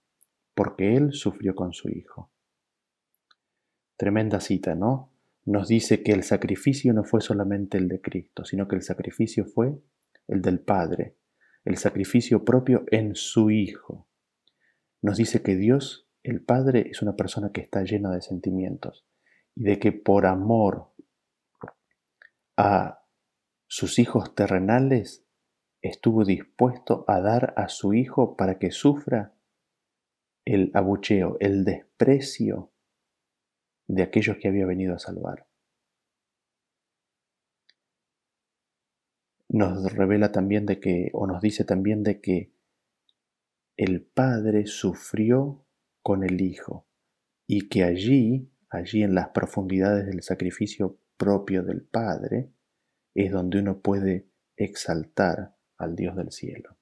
porque 0.55 0.97
Él 0.97 1.13
sufrió 1.13 1.55
con 1.55 1.75
su 1.75 1.91
Hijo. 1.91 2.31
Tremenda 3.97 4.41
cita, 4.41 4.75
¿no? 4.75 5.13
Nos 5.45 5.69
dice 5.69 6.03
que 6.03 6.13
el 6.13 6.23
sacrificio 6.23 6.93
no 6.93 7.05
fue 7.05 7.21
solamente 7.21 7.79
el 7.79 7.89
de 7.89 8.01
Cristo, 8.01 8.45
sino 8.45 8.69
que 8.69 8.77
el 8.77 8.83
sacrificio 8.83 9.47
fue 9.47 9.79
el 10.29 10.43
del 10.43 10.61
Padre, 10.61 11.17
el 11.65 11.77
sacrificio 11.77 12.45
propio 12.45 12.85
en 12.91 13.15
su 13.15 13.51
Hijo. 13.51 14.09
Nos 15.03 15.17
dice 15.17 15.43
que 15.43 15.57
Dios, 15.57 16.09
el 16.23 16.43
Padre, 16.43 16.89
es 16.91 17.01
una 17.01 17.17
persona 17.17 17.53
que 17.53 17.61
está 17.61 17.83
llena 17.85 18.11
de 18.11 18.23
sentimientos 18.23 19.07
y 19.55 19.65
de 19.65 19.79
que 19.79 19.93
por 19.93 20.27
amor 20.27 20.91
a 22.57 23.05
sus 23.69 23.99
hijos 23.99 24.35
terrenales 24.35 25.25
estuvo 25.81 26.25
dispuesto 26.25 27.05
a 27.07 27.21
dar 27.21 27.55
a 27.57 27.69
su 27.69 27.95
Hijo 27.95 28.37
para 28.37 28.59
que 28.59 28.71
sufra 28.71 29.35
el 30.45 30.71
abucheo, 30.75 31.37
el 31.41 31.65
desprecio 31.65 32.73
de 33.89 34.03
aquellos 34.03 34.37
que 34.39 34.49
había 34.49 34.67
venido 34.67 34.95
a 34.95 34.99
salvar. 34.99 35.47
nos 39.49 39.93
revela 39.93 40.33
también 40.33 40.67
de 40.67 40.81
que, 40.81 41.11
o 41.13 41.27
nos 41.27 41.41
dice 41.41 41.65
también 41.65 42.03
de 42.03 42.21
que 42.21 42.53
el 43.77 44.03
Padre 44.03 44.67
sufrió 44.67 45.65
con 46.03 46.25
el 46.25 46.41
Hijo 46.41 46.87
y 47.47 47.69
que 47.69 47.85
allí, 47.85 48.51
allí 48.69 49.03
en 49.03 49.15
las 49.15 49.29
profundidades 49.29 50.07
del 50.07 50.23
sacrificio 50.23 50.99
propio 51.17 51.63
del 51.63 51.83
Padre, 51.83 52.51
es 53.15 53.33
donde 53.33 53.61
uno 53.61 53.81
puede 53.81 54.29
exaltar 54.57 55.57
al 55.79 55.97
Dios 55.97 56.17
del 56.17 56.33
cielo. 56.33 56.76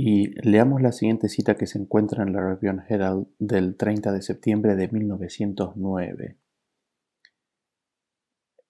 Y 0.00 0.28
leamos 0.48 0.80
la 0.80 0.92
siguiente 0.92 1.28
cita 1.28 1.56
que 1.56 1.66
se 1.66 1.76
encuentra 1.76 2.22
en 2.22 2.32
la 2.32 2.40
Review 2.40 2.80
Herald 2.88 3.26
del 3.40 3.76
30 3.76 4.12
de 4.12 4.22
septiembre 4.22 4.76
de 4.76 4.86
1909. 4.86 6.38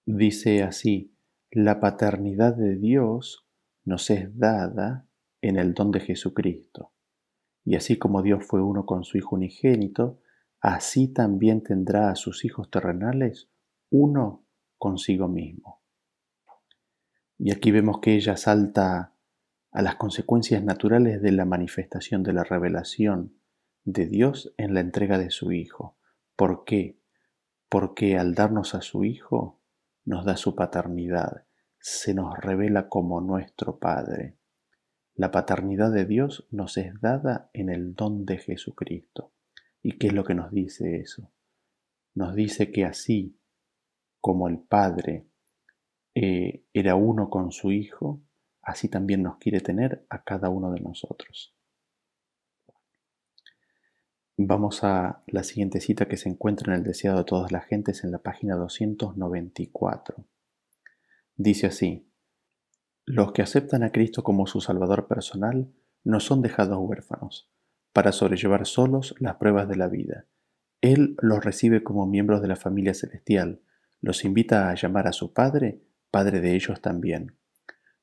Dice 0.07 0.63
así, 0.63 1.13
la 1.51 1.79
paternidad 1.79 2.55
de 2.55 2.77
Dios 2.77 3.47
nos 3.85 4.09
es 4.09 4.39
dada 4.39 5.05
en 5.39 5.57
el 5.57 5.75
don 5.75 5.91
de 5.91 5.99
Jesucristo. 5.99 6.93
Y 7.63 7.75
así 7.75 7.99
como 7.99 8.23
Dios 8.23 8.43
fue 8.43 8.63
uno 8.63 8.87
con 8.87 9.03
su 9.03 9.19
Hijo 9.19 9.35
unigénito, 9.35 10.21
así 10.59 11.09
también 11.09 11.61
tendrá 11.61 12.09
a 12.09 12.15
sus 12.15 12.43
hijos 12.43 12.71
terrenales 12.71 13.51
uno 13.91 14.47
consigo 14.79 15.27
mismo. 15.27 15.79
Y 17.37 17.51
aquí 17.51 17.69
vemos 17.69 17.99
que 17.99 18.15
ella 18.15 18.35
salta 18.35 19.13
a 19.71 19.81
las 19.81 19.95
consecuencias 19.95 20.63
naturales 20.63 21.21
de 21.21 21.31
la 21.31 21.45
manifestación 21.45 22.23
de 22.23 22.33
la 22.33 22.43
revelación 22.43 23.39
de 23.83 24.07
Dios 24.07 24.53
en 24.57 24.73
la 24.73 24.79
entrega 24.79 25.17
de 25.17 25.29
su 25.31 25.51
Hijo. 25.51 25.97
¿Por 26.35 26.63
qué? 26.63 26.99
Porque 27.69 28.17
al 28.17 28.33
darnos 28.33 28.75
a 28.75 28.81
su 28.81 29.03
Hijo, 29.03 29.61
nos 30.05 30.25
da 30.25 30.37
su 30.37 30.55
paternidad, 30.55 31.45
se 31.79 32.13
nos 32.13 32.37
revela 32.37 32.89
como 32.89 33.21
nuestro 33.21 33.77
Padre. 33.77 34.37
La 35.15 35.31
paternidad 35.31 35.91
de 35.91 36.05
Dios 36.05 36.47
nos 36.49 36.77
es 36.77 36.99
dada 37.01 37.49
en 37.53 37.69
el 37.69 37.93
don 37.93 38.25
de 38.25 38.37
Jesucristo. 38.37 39.33
¿Y 39.81 39.97
qué 39.97 40.07
es 40.07 40.13
lo 40.13 40.23
que 40.23 40.33
nos 40.33 40.51
dice 40.51 40.97
eso? 40.97 41.31
Nos 42.15 42.35
dice 42.35 42.71
que 42.71 42.85
así 42.85 43.39
como 44.19 44.47
el 44.47 44.59
Padre 44.59 45.27
eh, 46.15 46.65
era 46.73 46.95
uno 46.95 47.29
con 47.29 47.51
su 47.51 47.71
Hijo, 47.71 48.21
así 48.69 48.89
también 48.89 49.23
nos 49.23 49.37
quiere 49.37 49.59
tener 49.61 50.05
a 50.09 50.23
cada 50.23 50.49
uno 50.49 50.71
de 50.71 50.79
nosotros. 50.79 51.55
Vamos 54.37 54.83
a 54.83 55.21
la 55.27 55.43
siguiente 55.43 55.81
cita 55.81 56.07
que 56.07 56.15
se 56.15 56.29
encuentra 56.29 56.73
en 56.73 56.79
el 56.79 56.85
deseado 56.85 57.17
de 57.17 57.23
todas 57.25 57.51
las 57.51 57.65
gentes 57.65 58.03
en 58.03 58.11
la 58.11 58.19
página 58.19 58.55
294. 58.55 60.25
Dice 61.35 61.67
así, 61.67 62.09
los 63.05 63.33
que 63.33 63.41
aceptan 63.41 63.83
a 63.83 63.91
Cristo 63.91 64.23
como 64.23 64.47
su 64.47 64.61
Salvador 64.61 65.07
personal 65.07 65.73
no 66.03 66.19
son 66.19 66.41
dejados 66.41 66.77
huérfanos 66.79 67.49
para 67.91 68.11
sobrellevar 68.11 68.65
solos 68.65 69.15
las 69.19 69.35
pruebas 69.35 69.67
de 69.67 69.75
la 69.75 69.87
vida. 69.87 70.25
Él 70.79 71.17
los 71.21 71.43
recibe 71.43 71.83
como 71.83 72.05
miembros 72.05 72.41
de 72.41 72.47
la 72.47 72.55
familia 72.55 72.93
celestial, 72.93 73.61
los 73.99 74.23
invita 74.23 74.69
a 74.69 74.75
llamar 74.75 75.07
a 75.07 75.11
su 75.11 75.33
Padre, 75.33 75.81
Padre 76.11 76.39
de 76.39 76.55
ellos 76.55 76.81
también. 76.81 77.35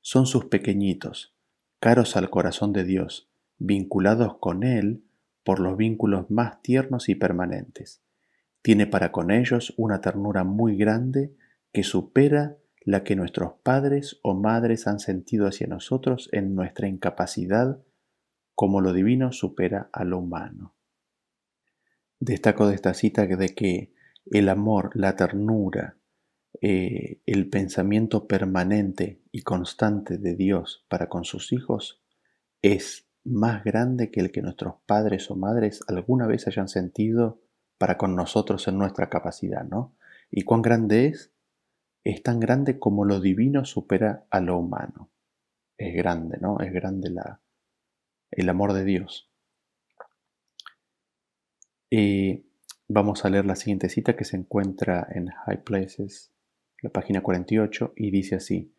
Son 0.08 0.26
sus 0.26 0.44
pequeñitos, 0.44 1.34
caros 1.80 2.16
al 2.16 2.30
corazón 2.30 2.72
de 2.72 2.84
Dios, 2.84 3.28
vinculados 3.58 4.38
con 4.38 4.62
Él 4.62 5.02
por 5.42 5.58
los 5.58 5.76
vínculos 5.76 6.30
más 6.30 6.62
tiernos 6.62 7.08
y 7.08 7.16
permanentes. 7.16 8.04
Tiene 8.62 8.86
para 8.86 9.10
con 9.10 9.32
ellos 9.32 9.74
una 9.76 10.00
ternura 10.00 10.44
muy 10.44 10.76
grande 10.76 11.34
que 11.72 11.82
supera 11.82 12.56
la 12.82 13.02
que 13.02 13.16
nuestros 13.16 13.54
padres 13.64 14.20
o 14.22 14.34
madres 14.34 14.86
han 14.86 15.00
sentido 15.00 15.48
hacia 15.48 15.66
nosotros 15.66 16.28
en 16.30 16.54
nuestra 16.54 16.86
incapacidad, 16.86 17.82
como 18.54 18.80
lo 18.80 18.92
divino 18.92 19.32
supera 19.32 19.90
a 19.92 20.04
lo 20.04 20.18
humano. 20.18 20.76
Destaco 22.20 22.68
de 22.68 22.76
esta 22.76 22.94
cita 22.94 23.26
de 23.26 23.48
que 23.56 23.92
el 24.30 24.50
amor, 24.50 24.92
la 24.94 25.16
ternura, 25.16 25.96
eh, 26.60 27.18
el 27.26 27.50
pensamiento 27.50 28.28
permanente 28.28 29.20
y 29.36 29.42
constante 29.42 30.16
de 30.16 30.34
Dios 30.34 30.86
para 30.88 31.10
con 31.10 31.24
sus 31.24 31.52
hijos 31.52 32.00
es 32.62 33.06
más 33.22 33.64
grande 33.64 34.10
que 34.10 34.20
el 34.20 34.32
que 34.32 34.40
nuestros 34.40 34.76
padres 34.86 35.30
o 35.30 35.36
madres 35.36 35.84
alguna 35.88 36.26
vez 36.26 36.46
hayan 36.46 36.70
sentido 36.70 37.42
para 37.76 37.98
con 37.98 38.16
nosotros 38.16 38.66
en 38.66 38.78
nuestra 38.78 39.10
capacidad, 39.10 39.62
¿no? 39.62 39.94
¿Y 40.30 40.44
cuán 40.44 40.62
grande 40.62 41.08
es? 41.08 41.34
Es 42.02 42.22
tan 42.22 42.40
grande 42.40 42.78
como 42.78 43.04
lo 43.04 43.20
divino 43.20 43.66
supera 43.66 44.24
a 44.30 44.40
lo 44.40 44.56
humano. 44.56 45.10
Es 45.76 45.94
grande, 45.94 46.38
¿no? 46.40 46.58
Es 46.60 46.72
grande 46.72 47.10
la, 47.10 47.42
el 48.30 48.48
amor 48.48 48.72
de 48.72 48.84
Dios. 48.86 49.30
Y 51.90 52.46
vamos 52.88 53.26
a 53.26 53.28
leer 53.28 53.44
la 53.44 53.56
siguiente 53.56 53.90
cita 53.90 54.16
que 54.16 54.24
se 54.24 54.38
encuentra 54.38 55.06
en 55.10 55.28
High 55.28 55.62
Places, 55.62 56.32
la 56.80 56.88
página 56.88 57.20
48, 57.20 57.92
y 57.96 58.10
dice 58.10 58.36
así, 58.36 58.72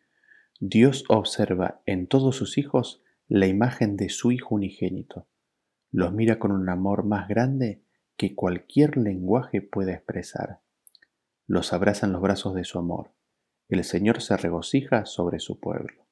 Dios 0.60 1.04
observa 1.08 1.82
en 1.86 2.08
todos 2.08 2.34
sus 2.34 2.58
hijos 2.58 3.00
la 3.28 3.46
imagen 3.46 3.96
de 3.96 4.08
su 4.08 4.32
Hijo 4.32 4.56
unigénito. 4.56 5.28
Los 5.92 6.12
mira 6.12 6.40
con 6.40 6.50
un 6.50 6.68
amor 6.68 7.04
más 7.04 7.28
grande 7.28 7.84
que 8.16 8.34
cualquier 8.34 8.96
lenguaje 8.96 9.62
pueda 9.62 9.92
expresar. 9.92 10.60
Los 11.46 11.72
abraza 11.72 12.06
en 12.06 12.12
los 12.12 12.20
brazos 12.20 12.54
de 12.54 12.64
su 12.64 12.78
amor. 12.78 13.12
El 13.68 13.84
Señor 13.84 14.20
se 14.20 14.36
regocija 14.36 15.06
sobre 15.06 15.38
su 15.38 15.60
pueblo. 15.60 16.08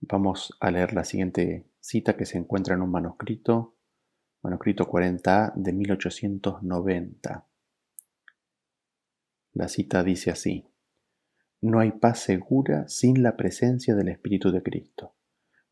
Vamos 0.00 0.56
a 0.60 0.70
leer 0.70 0.94
la 0.94 1.04
siguiente 1.04 1.66
cita 1.80 2.16
que 2.16 2.24
se 2.24 2.38
encuentra 2.38 2.74
en 2.74 2.82
un 2.82 2.90
manuscrito, 2.90 3.76
manuscrito 4.42 4.86
40A 4.86 5.52
de 5.54 5.72
1890. 5.72 7.46
La 9.56 9.68
cita 9.68 10.04
dice 10.04 10.30
así, 10.30 10.66
No 11.62 11.80
hay 11.80 11.92
paz 11.92 12.18
segura 12.18 12.86
sin 12.88 13.22
la 13.22 13.38
presencia 13.38 13.94
del 13.94 14.08
Espíritu 14.08 14.52
de 14.52 14.62
Cristo. 14.62 15.14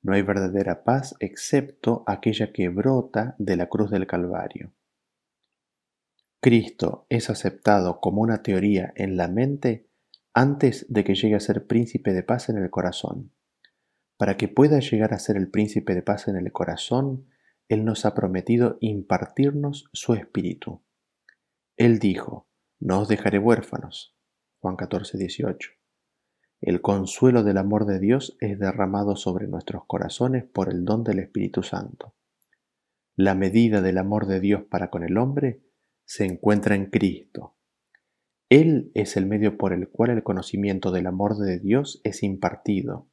No 0.01 0.15
hay 0.15 0.23
verdadera 0.23 0.85
paz 0.85 1.15
excepto 1.21 2.03
aquella 2.07 2.51
que 2.51 2.71
brota 2.71 3.35
de 3.39 3.59
la 3.59 3.69
cruz 3.69 3.91
del 3.91 4.07
Calvario. 4.07 4.73
Cristo 6.41 7.05
es 7.11 7.29
aceptado 7.29 8.01
como 8.01 8.23
una 8.23 8.43
teoría 8.43 8.95
en 8.97 9.19
la 9.19 9.29
mente 9.29 9.91
antes 10.33 10.87
de 10.89 11.05
que 11.05 11.15
llegue 11.15 11.35
a 11.35 11.41
ser 11.41 11.67
príncipe 11.67 12.15
de 12.15 12.23
paz 12.23 12.49
en 12.49 12.57
el 12.57 12.71
corazón. 12.71 13.33
Para 14.17 14.39
que 14.39 14.49
pueda 14.49 14.81
llegar 14.81 15.13
a 15.13 15.19
ser 15.19 15.37
el 15.37 15.51
príncipe 15.51 15.95
de 15.95 16.01
paz 16.01 16.27
en 16.27 16.37
el 16.37 16.53
corazón, 16.53 17.27
Él 17.69 17.85
nos 17.85 18.07
ha 18.07 18.15
prometido 18.15 18.79
impartirnos 18.81 19.91
su 19.93 20.15
espíritu. 20.15 20.81
Él 21.77 21.99
dijo, 21.99 22.47
no 22.81 23.01
os 23.01 23.09
dejaré 23.09 23.39
huérfanos. 23.39 24.17
Juan 24.61 24.77
14, 24.77 25.19
18. 25.19 25.71
El 26.61 26.81
consuelo 26.81 27.43
del 27.43 27.59
amor 27.59 27.87
de 27.87 27.99
Dios 27.99 28.37
es 28.41 28.59
derramado 28.59 29.17
sobre 29.17 29.47
nuestros 29.47 29.85
corazones 29.87 30.45
por 30.45 30.71
el 30.71 30.85
don 30.85 31.05
del 31.05 31.19
Espíritu 31.19 31.63
Santo. 31.63 32.15
La 33.17 33.35
medida 33.35 33.81
del 33.81 33.99
amor 33.99 34.27
de 34.27 34.41
Dios 34.41 34.63
para 34.69 34.91
con 34.91 35.05
el 35.05 35.19
hombre 35.19 35.63
se 36.05 36.25
encuentra 36.25 36.75
en 36.75 36.87
Cristo. 36.87 37.57
Él 38.49 38.91
es 38.95 39.17
el 39.17 39.27
medio 39.27 39.57
por 39.57 39.73
el 39.73 39.89
cual 39.89 40.11
el 40.11 40.23
conocimiento 40.23 40.91
del 40.91 41.07
amor 41.07 41.37
de 41.37 41.59
Dios 41.59 42.01
es 42.05 42.23
impartido 42.23 43.09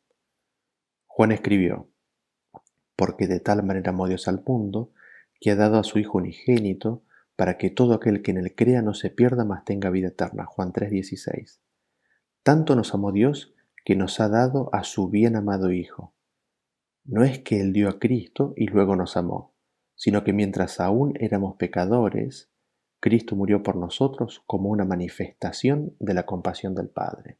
Juan 1.14 1.34
escribió, 1.34 1.90
porque 2.96 3.28
de 3.28 3.42
tal 3.42 3.64
manera 3.64 3.90
amó 3.90 4.08
Dios 4.08 4.30
al 4.30 4.42
mundo, 4.46 4.94
que 5.42 5.52
ha 5.52 5.56
dado 5.58 5.78
a 5.78 5.84
su 5.84 6.00
Hijo 6.00 6.20
unigénito, 6.20 7.04
para 7.42 7.58
que 7.58 7.72
todo 7.72 7.96
aquel 7.96 8.22
que 8.22 8.30
en 8.30 8.38
él 8.38 8.54
crea 8.54 8.84
no 8.84 8.94
se 8.94 9.10
pierda, 9.10 9.46
mas 9.46 9.66
tenga 9.66 9.90
vida 9.90 10.10
eterna. 10.10 10.46
Juan 10.46 10.72
3:16. 10.72 11.60
Tanto 12.44 12.76
nos 12.76 12.94
amó 12.94 13.12
Dios 13.12 13.56
que 13.84 13.96
nos 13.96 14.20
ha 14.20 14.30
dado 14.30 14.70
a 14.74 14.84
su 14.84 15.10
bien 15.10 15.36
amado 15.36 15.72
Hijo. 15.72 16.14
No 17.04 17.24
es 17.24 17.40
que 17.40 17.60
Él 17.60 17.74
dio 17.74 17.90
a 17.90 17.98
Cristo 17.98 18.54
y 18.56 18.68
luego 18.68 18.96
nos 18.96 19.18
amó, 19.18 19.56
sino 19.96 20.24
que 20.24 20.34
mientras 20.34 20.80
aún 20.80 21.14
éramos 21.20 21.56
pecadores, 21.56 22.52
Cristo 23.00 23.36
murió 23.36 23.64
por 23.64 23.76
nosotros 23.76 24.44
como 24.46 24.70
una 24.70 24.86
manifestación 24.86 25.96
de 26.00 26.14
la 26.14 26.28
compasión 26.28 26.76
del 26.76 26.90
Padre. 26.90 27.40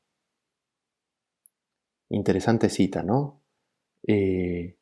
Interesante 2.10 2.70
cita, 2.70 3.04
¿no? 3.04 3.44
Eh, 4.08 4.80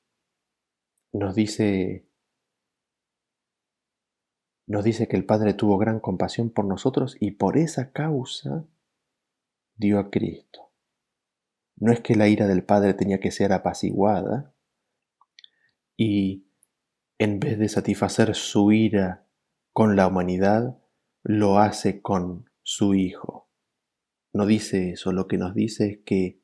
nos 1.11 1.35
dice 1.35 2.08
nos 4.69 4.83
dice 4.83 5.07
que 5.07 5.17
el 5.17 5.25
Padre 5.25 5.55
tuvo 5.55 5.79
gran 5.79 5.99
compasión 5.99 6.51
por 6.51 6.63
nosotros 6.63 7.17
y 7.19 7.31
por 7.31 7.57
esa 7.57 7.91
causa 7.91 8.67
dio 9.75 9.97
a 9.97 10.11
Cristo. 10.11 10.71
No 11.75 11.91
es 11.91 12.01
que 12.01 12.13
la 12.13 12.27
ira 12.27 12.45
del 12.45 12.63
Padre 12.63 12.93
tenía 12.93 13.19
que 13.19 13.31
ser 13.31 13.51
apaciguada 13.51 14.53
y 15.97 16.45
en 17.17 17.39
vez 17.39 17.57
de 17.57 17.67
satisfacer 17.67 18.35
su 18.35 18.71
ira 18.71 19.25
con 19.73 19.95
la 19.95 20.05
humanidad, 20.05 20.77
lo 21.23 21.57
hace 21.57 22.03
con 22.03 22.47
su 22.61 22.93
Hijo. 22.93 23.49
No 24.33 24.45
dice 24.45 24.91
eso, 24.91 25.11
lo 25.11 25.27
que 25.27 25.39
nos 25.39 25.55
dice 25.55 25.89
es 25.89 25.99
que 26.05 26.43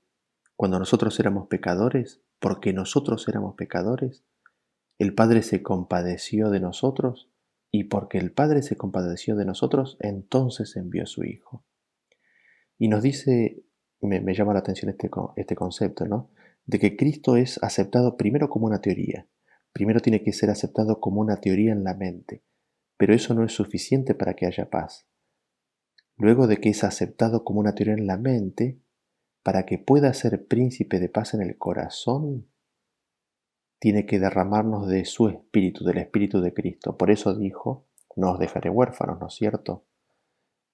cuando 0.55 0.79
nosotros 0.79 1.19
éramos 1.19 1.47
pecadores, 1.47 2.23
porque 2.39 2.73
nosotros 2.73 3.27
éramos 3.27 3.53
pecadores, 3.53 4.25
el 4.97 5.13
Padre 5.13 5.43
se 5.43 5.61
compadeció 5.61 6.49
de 6.49 6.59
nosotros 6.59 7.29
y 7.77 7.83
porque 7.83 8.17
el 8.17 8.31
Padre 8.31 8.61
se 8.61 8.77
compadeció 8.77 9.35
de 9.35 9.43
nosotros, 9.43 9.97
entonces 9.99 10.77
envió 10.77 11.03
a 11.03 11.07
su 11.07 11.25
Hijo. 11.25 11.65
Y 12.77 12.87
nos 12.87 13.03
dice, 13.03 13.65
me, 13.99 14.33
llama 14.33 14.53
la 14.53 14.59
atención 14.59 14.89
este, 14.89 15.09
este 15.35 15.55
concepto, 15.55 16.05
¿no? 16.05 16.31
De 16.65 16.79
que 16.79 16.95
Cristo 16.95 17.35
es 17.35 17.61
aceptado 17.61 18.15
primero 18.15 18.49
como 18.49 18.65
una 18.65 18.79
teoría. 18.79 19.27
Primero 19.73 19.99
tiene 19.99 20.23
que 20.23 20.31
ser 20.31 20.49
aceptado 20.49 21.01
como 21.01 21.19
una 21.19 21.41
teoría 21.41 21.73
en 21.73 21.83
la 21.83 21.95
mente, 21.95 22.45
pero 22.95 23.13
eso 23.13 23.33
no 23.33 23.43
es 23.43 23.51
suficiente 23.51 24.15
para 24.15 24.35
que 24.35 24.45
haya 24.45 24.69
paz. 24.69 25.05
Luego 26.15 26.47
de 26.47 26.57
que 26.57 26.69
es 26.69 26.85
aceptado 26.85 27.43
como 27.43 27.59
una 27.59 27.75
teoría 27.75 27.95
en 27.95 28.07
la 28.07 28.17
mente, 28.17 28.79
para 29.43 29.65
que 29.65 29.79
pueda 29.79 30.13
ser 30.13 30.47
príncipe 30.47 31.01
de 31.01 31.09
paz 31.09 31.33
en 31.33 31.41
el 31.41 31.57
corazón, 31.57 32.47
tiene 33.79 34.05
que 34.05 34.19
derramarnos 34.19 34.87
de 34.87 35.05
su 35.05 35.27
espíritu, 35.27 35.83
del 35.83 35.97
espíritu 35.97 36.41
de 36.41 36.53
Cristo. 36.53 36.97
Por 36.97 37.11
eso 37.11 37.35
dijo, 37.35 37.87
no 38.15 38.31
os 38.31 38.39
dejaré 38.39 38.69
huérfanos, 38.69 39.19
¿no 39.19 39.27
es 39.27 39.33
cierto? 39.33 39.85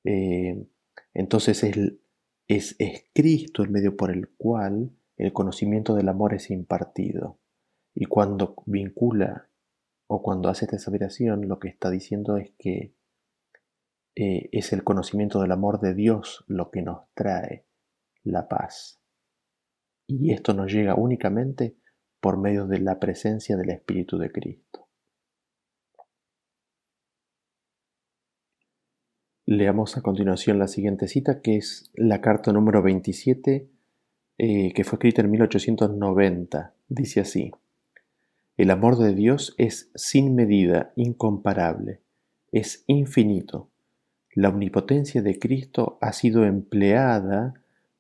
Eh, 0.03 0.67
entonces 1.13 1.63
es, 1.63 1.77
es, 2.47 2.75
es 2.79 3.05
Cristo 3.13 3.63
el 3.63 3.69
medio 3.69 3.95
por 3.95 4.11
el 4.11 4.29
cual 4.29 4.91
el 5.17 5.33
conocimiento 5.33 5.95
del 5.95 6.09
amor 6.09 6.33
es 6.33 6.49
impartido. 6.49 7.39
Y 7.93 8.05
cuando 8.05 8.55
vincula 8.65 9.49
o 10.07 10.21
cuando 10.21 10.49
hace 10.49 10.65
esta 10.65 10.77
aseveración, 10.77 11.47
lo 11.47 11.59
que 11.59 11.67
está 11.67 11.89
diciendo 11.89 12.37
es 12.37 12.51
que 12.57 12.93
eh, 14.15 14.49
es 14.51 14.73
el 14.73 14.83
conocimiento 14.83 15.41
del 15.41 15.51
amor 15.51 15.79
de 15.79 15.93
Dios 15.93 16.43
lo 16.47 16.69
que 16.69 16.81
nos 16.81 17.07
trae 17.13 17.65
la 18.23 18.47
paz. 18.47 19.01
Y 20.07 20.33
esto 20.33 20.53
nos 20.53 20.71
llega 20.71 20.95
únicamente 20.95 21.77
por 22.21 22.37
medio 22.37 22.67
de 22.67 22.79
la 22.79 22.99
presencia 22.99 23.57
del 23.57 23.71
Espíritu 23.71 24.17
de 24.17 24.31
Cristo. 24.31 24.87
Leamos 29.47 29.97
a 29.97 30.01
continuación 30.01 30.59
la 30.59 30.67
siguiente 30.69 31.07
cita, 31.07 31.41
que 31.41 31.57
es 31.57 31.91
la 31.95 32.21
carta 32.21 32.53
número 32.53 32.81
27, 32.81 33.67
eh, 34.37 34.73
que 34.73 34.83
fue 34.83 34.95
escrita 34.95 35.21
en 35.21 35.31
1890. 35.31 36.73
Dice 36.87 37.19
así, 37.19 37.51
El 38.55 38.69
amor 38.69 38.97
de 38.97 39.13
Dios 39.13 39.55
es 39.57 39.91
sin 39.95 40.35
medida, 40.35 40.93
incomparable, 40.95 41.99
es 42.51 42.85
infinito. 42.87 43.69
La 44.33 44.49
omnipotencia 44.49 45.21
de 45.21 45.37
Cristo 45.37 45.97
ha 45.99 46.13
sido 46.13 46.45
empleada 46.45 47.55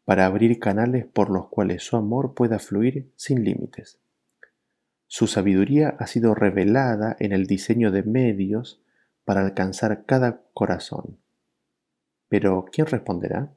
para 0.05 0.25
abrir 0.25 0.59
canales 0.59 1.05
por 1.05 1.29
los 1.29 1.49
cuales 1.49 1.83
su 1.83 1.97
amor 1.97 2.33
pueda 2.33 2.59
fluir 2.59 3.11
sin 3.15 3.43
límites. 3.43 3.99
Su 5.13 5.27
sabiduría 5.27 5.97
ha 5.99 6.07
sido 6.07 6.33
revelada 6.35 7.17
en 7.19 7.33
el 7.33 7.45
diseño 7.45 7.91
de 7.91 8.01
medios 8.01 8.79
para 9.25 9.41
alcanzar 9.41 10.05
cada 10.05 10.43
corazón. 10.53 11.17
Pero, 12.29 12.63
¿quién 12.71 12.87
responderá? 12.87 13.51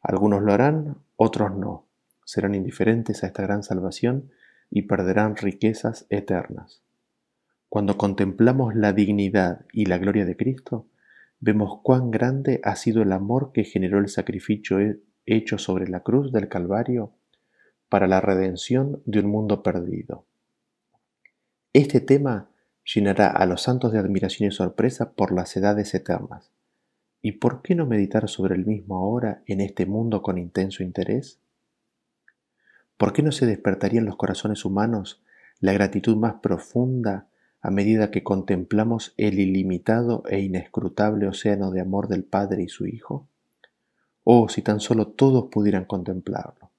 Algunos 0.00 0.42
lo 0.42 0.52
harán, 0.52 0.96
otros 1.14 1.56
no. 1.56 1.86
Serán 2.24 2.56
indiferentes 2.56 3.22
a 3.22 3.28
esta 3.28 3.44
gran 3.44 3.62
salvación 3.62 4.32
y 4.68 4.82
perderán 4.82 5.36
riquezas 5.36 6.06
eternas. 6.10 6.82
Cuando 7.68 7.96
contemplamos 7.96 8.74
la 8.74 8.92
dignidad 8.92 9.66
y 9.72 9.86
la 9.86 9.98
gloria 9.98 10.24
de 10.24 10.36
Cristo, 10.36 10.88
vemos 11.38 11.82
cuán 11.84 12.10
grande 12.10 12.60
ha 12.64 12.74
sido 12.74 13.02
el 13.02 13.12
amor 13.12 13.52
que 13.52 13.62
generó 13.62 14.00
el 14.00 14.08
sacrificio 14.08 14.78
hecho 15.24 15.56
sobre 15.56 15.86
la 15.86 16.00
cruz 16.00 16.32
del 16.32 16.48
Calvario 16.48 17.12
para 17.88 18.08
la 18.08 18.20
redención 18.20 19.02
de 19.06 19.20
un 19.20 19.26
mundo 19.26 19.62
perdido. 19.62 20.26
Este 21.74 22.00
tema 22.00 22.50
llenará 22.84 23.26
a 23.32 23.46
los 23.46 23.62
santos 23.62 23.90
de 23.90 23.98
admiración 23.98 24.48
y 24.48 24.52
sorpresa 24.52 25.10
por 25.10 25.32
las 25.32 25.56
edades 25.56 25.92
eternas. 25.92 26.52
¿Y 27.20 27.32
por 27.32 27.62
qué 27.62 27.74
no 27.74 27.84
meditar 27.84 28.28
sobre 28.28 28.54
el 28.54 28.64
mismo 28.64 28.96
ahora 28.96 29.42
en 29.46 29.60
este 29.60 29.84
mundo 29.84 30.22
con 30.22 30.38
intenso 30.38 30.84
interés? 30.84 31.40
¿Por 32.96 33.12
qué 33.12 33.24
no 33.24 33.32
se 33.32 33.46
despertaría 33.46 33.98
en 33.98 34.06
los 34.06 34.14
corazones 34.14 34.64
humanos 34.64 35.20
la 35.58 35.72
gratitud 35.72 36.16
más 36.16 36.34
profunda 36.34 37.26
a 37.60 37.72
medida 37.72 38.12
que 38.12 38.22
contemplamos 38.22 39.12
el 39.16 39.40
ilimitado 39.40 40.22
e 40.28 40.38
inescrutable 40.38 41.26
océano 41.26 41.72
de 41.72 41.80
amor 41.80 42.06
del 42.06 42.22
Padre 42.22 42.62
y 42.62 42.68
su 42.68 42.86
Hijo? 42.86 43.26
Oh, 44.22 44.48
si 44.48 44.62
tan 44.62 44.78
solo 44.78 45.08
todos 45.08 45.48
pudieran 45.50 45.86
contemplarlo. 45.86 46.70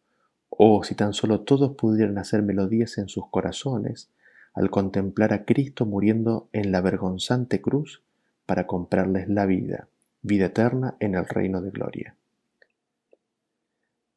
Oh, 0.48 0.86
si 0.86 0.96
tan 0.96 1.12
solo 1.12 1.42
todos 1.42 1.76
pudieran 1.76 2.18
hacer 2.18 2.44
melodías 2.44 2.98
en 2.98 3.10
sus 3.10 3.28
corazones 3.30 4.10
al 4.56 4.70
contemplar 4.70 5.34
a 5.34 5.46
Cristo 5.46 5.86
muriendo 5.86 6.48
en 6.54 6.72
la 6.72 6.82
vergonzante 6.82 7.62
cruz 7.62 8.02
para 8.46 8.66
comprarles 8.66 9.28
la 9.28 9.46
vida, 9.46 9.90
vida 10.22 10.46
eterna 10.46 10.96
en 11.00 11.16
el 11.16 11.26
reino 11.28 11.62
de 11.62 11.72
gloria. 11.72 12.16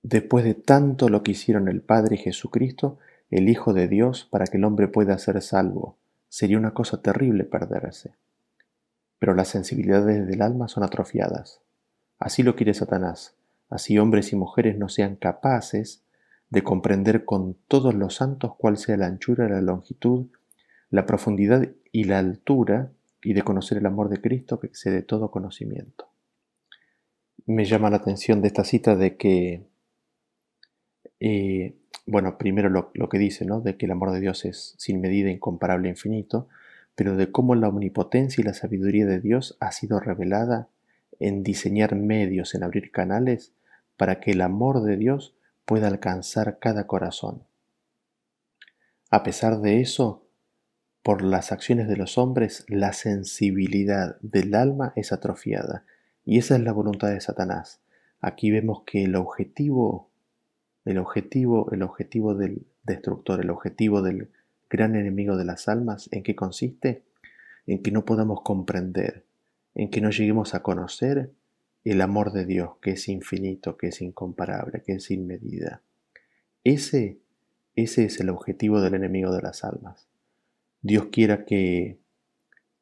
Después 0.02 0.44
de 0.44 0.54
tanto 0.54 1.08
lo 1.08 1.22
que 1.22 1.32
hicieron 1.32 1.68
el 1.68 1.82
Padre 1.82 2.14
y 2.14 2.18
Jesucristo, 2.18 2.98
el 3.30 3.48
Hijo 3.48 3.74
de 3.74 3.88
Dios, 3.88 4.26
para 4.30 4.46
que 4.46 4.56
el 4.56 4.64
hombre 4.64 4.88
pueda 4.88 5.18
ser 5.18 5.42
salvo, 5.42 5.98
sería 6.28 6.56
una 6.56 6.72
cosa 6.72 7.02
terrible 7.02 7.44
perderse. 7.44 8.14
Pero 9.18 9.34
las 9.34 9.48
sensibilidades 9.48 10.26
del 10.26 10.42
alma 10.42 10.68
son 10.68 10.84
atrofiadas. 10.84 11.60
Así 12.18 12.42
lo 12.42 12.54
quiere 12.54 12.74
Satanás. 12.74 13.34
Así 13.68 13.98
hombres 13.98 14.32
y 14.32 14.36
mujeres 14.36 14.78
no 14.78 14.88
sean 14.88 15.16
capaces 15.16 16.04
de 16.50 16.62
comprender 16.62 17.24
con 17.24 17.56
todos 17.68 17.94
los 17.94 18.16
santos 18.16 18.52
cuál 18.56 18.78
sea 18.78 18.96
la 18.96 19.06
anchura, 19.06 19.48
la 19.48 19.60
longitud, 19.60 20.26
la 20.90 21.04
profundidad 21.06 21.68
y 21.92 22.04
la 22.04 22.18
altura, 22.18 22.92
y 23.22 23.32
de 23.32 23.42
conocer 23.42 23.78
el 23.78 23.86
amor 23.86 24.08
de 24.08 24.20
Cristo 24.20 24.60
que 24.60 24.68
excede 24.68 25.02
todo 25.02 25.30
conocimiento. 25.30 26.08
Me 27.46 27.64
llama 27.64 27.90
la 27.90 27.96
atención 27.96 28.40
de 28.40 28.48
esta 28.48 28.64
cita 28.64 28.94
de 28.94 29.16
que, 29.16 29.66
eh, 31.20 31.74
bueno, 32.06 32.38
primero 32.38 32.68
lo, 32.68 32.90
lo, 32.94 33.08
que 33.08 33.18
dice, 33.18 33.44
¿no? 33.44 33.60
De 33.60 33.76
que 33.76 33.86
el 33.86 33.92
amor 33.92 34.12
de 34.12 34.20
Dios 34.20 34.44
es 34.44 34.74
sin 34.78 35.00
medida, 35.00 35.30
incomparable, 35.30 35.88
infinito, 35.88 36.48
pero 36.94 37.16
de 37.16 37.30
cómo 37.30 37.54
la 37.54 37.68
omnipotencia 37.68 38.40
y 38.40 38.44
la 38.44 38.54
sabiduría 38.54 39.06
de 39.06 39.20
Dios 39.20 39.56
ha 39.60 39.72
sido 39.72 40.00
revelada 40.00 40.68
en 41.20 41.42
diseñar 41.42 41.96
medios, 41.96 42.54
en 42.54 42.62
abrir 42.62 42.90
canales 42.90 43.52
para 43.96 44.20
que 44.20 44.32
el 44.32 44.40
amor 44.40 44.82
de 44.82 44.96
Dios 44.96 45.34
pueda 45.68 45.88
alcanzar 45.88 46.58
cada 46.60 46.86
corazón. 46.86 47.44
A 49.10 49.22
pesar 49.22 49.60
de 49.60 49.82
eso, 49.82 50.26
por 51.02 51.22
las 51.22 51.52
acciones 51.52 51.88
de 51.88 51.96
los 51.98 52.16
hombres, 52.16 52.64
la 52.68 52.94
sensibilidad 52.94 54.16
del 54.22 54.54
alma 54.54 54.94
es 54.96 55.12
atrofiada. 55.12 55.84
Y 56.24 56.38
esa 56.38 56.56
es 56.56 56.62
la 56.62 56.72
voluntad 56.72 57.10
de 57.10 57.20
Satanás. 57.20 57.82
Aquí 58.22 58.50
vemos 58.50 58.84
que 58.86 59.04
el 59.04 59.14
objetivo, 59.14 60.08
el 60.86 60.96
objetivo, 60.96 61.70
el 61.70 61.82
objetivo 61.82 62.34
del 62.34 62.66
destructor, 62.84 63.38
el 63.38 63.50
objetivo 63.50 64.00
del 64.00 64.30
gran 64.70 64.96
enemigo 64.96 65.36
de 65.36 65.44
las 65.44 65.68
almas, 65.68 66.08
¿en 66.12 66.22
qué 66.22 66.34
consiste? 66.34 67.02
En 67.66 67.82
que 67.82 67.92
no 67.92 68.06
podamos 68.06 68.40
comprender, 68.40 69.26
en 69.74 69.90
que 69.90 70.00
no 70.00 70.08
lleguemos 70.08 70.54
a 70.54 70.62
conocer 70.62 71.30
el 71.90 72.00
amor 72.00 72.32
de 72.32 72.44
Dios, 72.44 72.76
que 72.80 72.92
es 72.92 73.08
infinito, 73.08 73.76
que 73.76 73.88
es 73.88 74.00
incomparable, 74.02 74.82
que 74.84 74.94
es 74.94 75.04
sin 75.04 75.26
medida. 75.26 75.82
Ese, 76.64 77.18
ese 77.76 78.04
es 78.04 78.20
el 78.20 78.30
objetivo 78.30 78.80
del 78.80 78.94
enemigo 78.94 79.32
de 79.32 79.42
las 79.42 79.64
almas. 79.64 80.08
Dios 80.82 81.06
quiera 81.10 81.44
que 81.44 81.98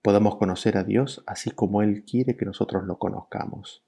podamos 0.03 0.37
conocer 0.37 0.77
a 0.77 0.85
Dios 0.85 1.23
así 1.27 1.51
como 1.51 1.83
Él 1.83 2.05
quiere 2.05 2.37
que 2.37 2.45
nosotros 2.45 2.85
lo 2.85 2.99
conozcamos. 2.99 3.83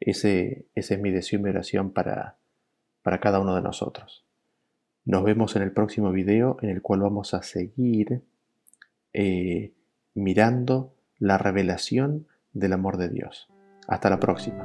Ese, 0.00 0.66
ese 0.74 0.94
es 0.94 1.00
mi 1.00 1.10
deseo 1.10 1.40
y 1.40 1.42
mi 1.42 1.50
oración 1.50 1.92
para, 1.92 2.36
para 3.02 3.20
cada 3.20 3.40
uno 3.40 3.54
de 3.54 3.62
nosotros. 3.62 4.24
Nos 5.04 5.24
vemos 5.24 5.56
en 5.56 5.62
el 5.62 5.72
próximo 5.72 6.12
video 6.12 6.58
en 6.62 6.70
el 6.70 6.82
cual 6.82 7.00
vamos 7.00 7.32
a 7.34 7.42
seguir 7.42 8.22
eh, 9.12 9.72
mirando 10.14 10.94
la 11.18 11.38
revelación 11.38 12.26
del 12.52 12.74
amor 12.74 12.98
de 12.98 13.08
Dios. 13.08 13.48
Hasta 13.88 14.10
la 14.10 14.20
próxima. 14.20 14.64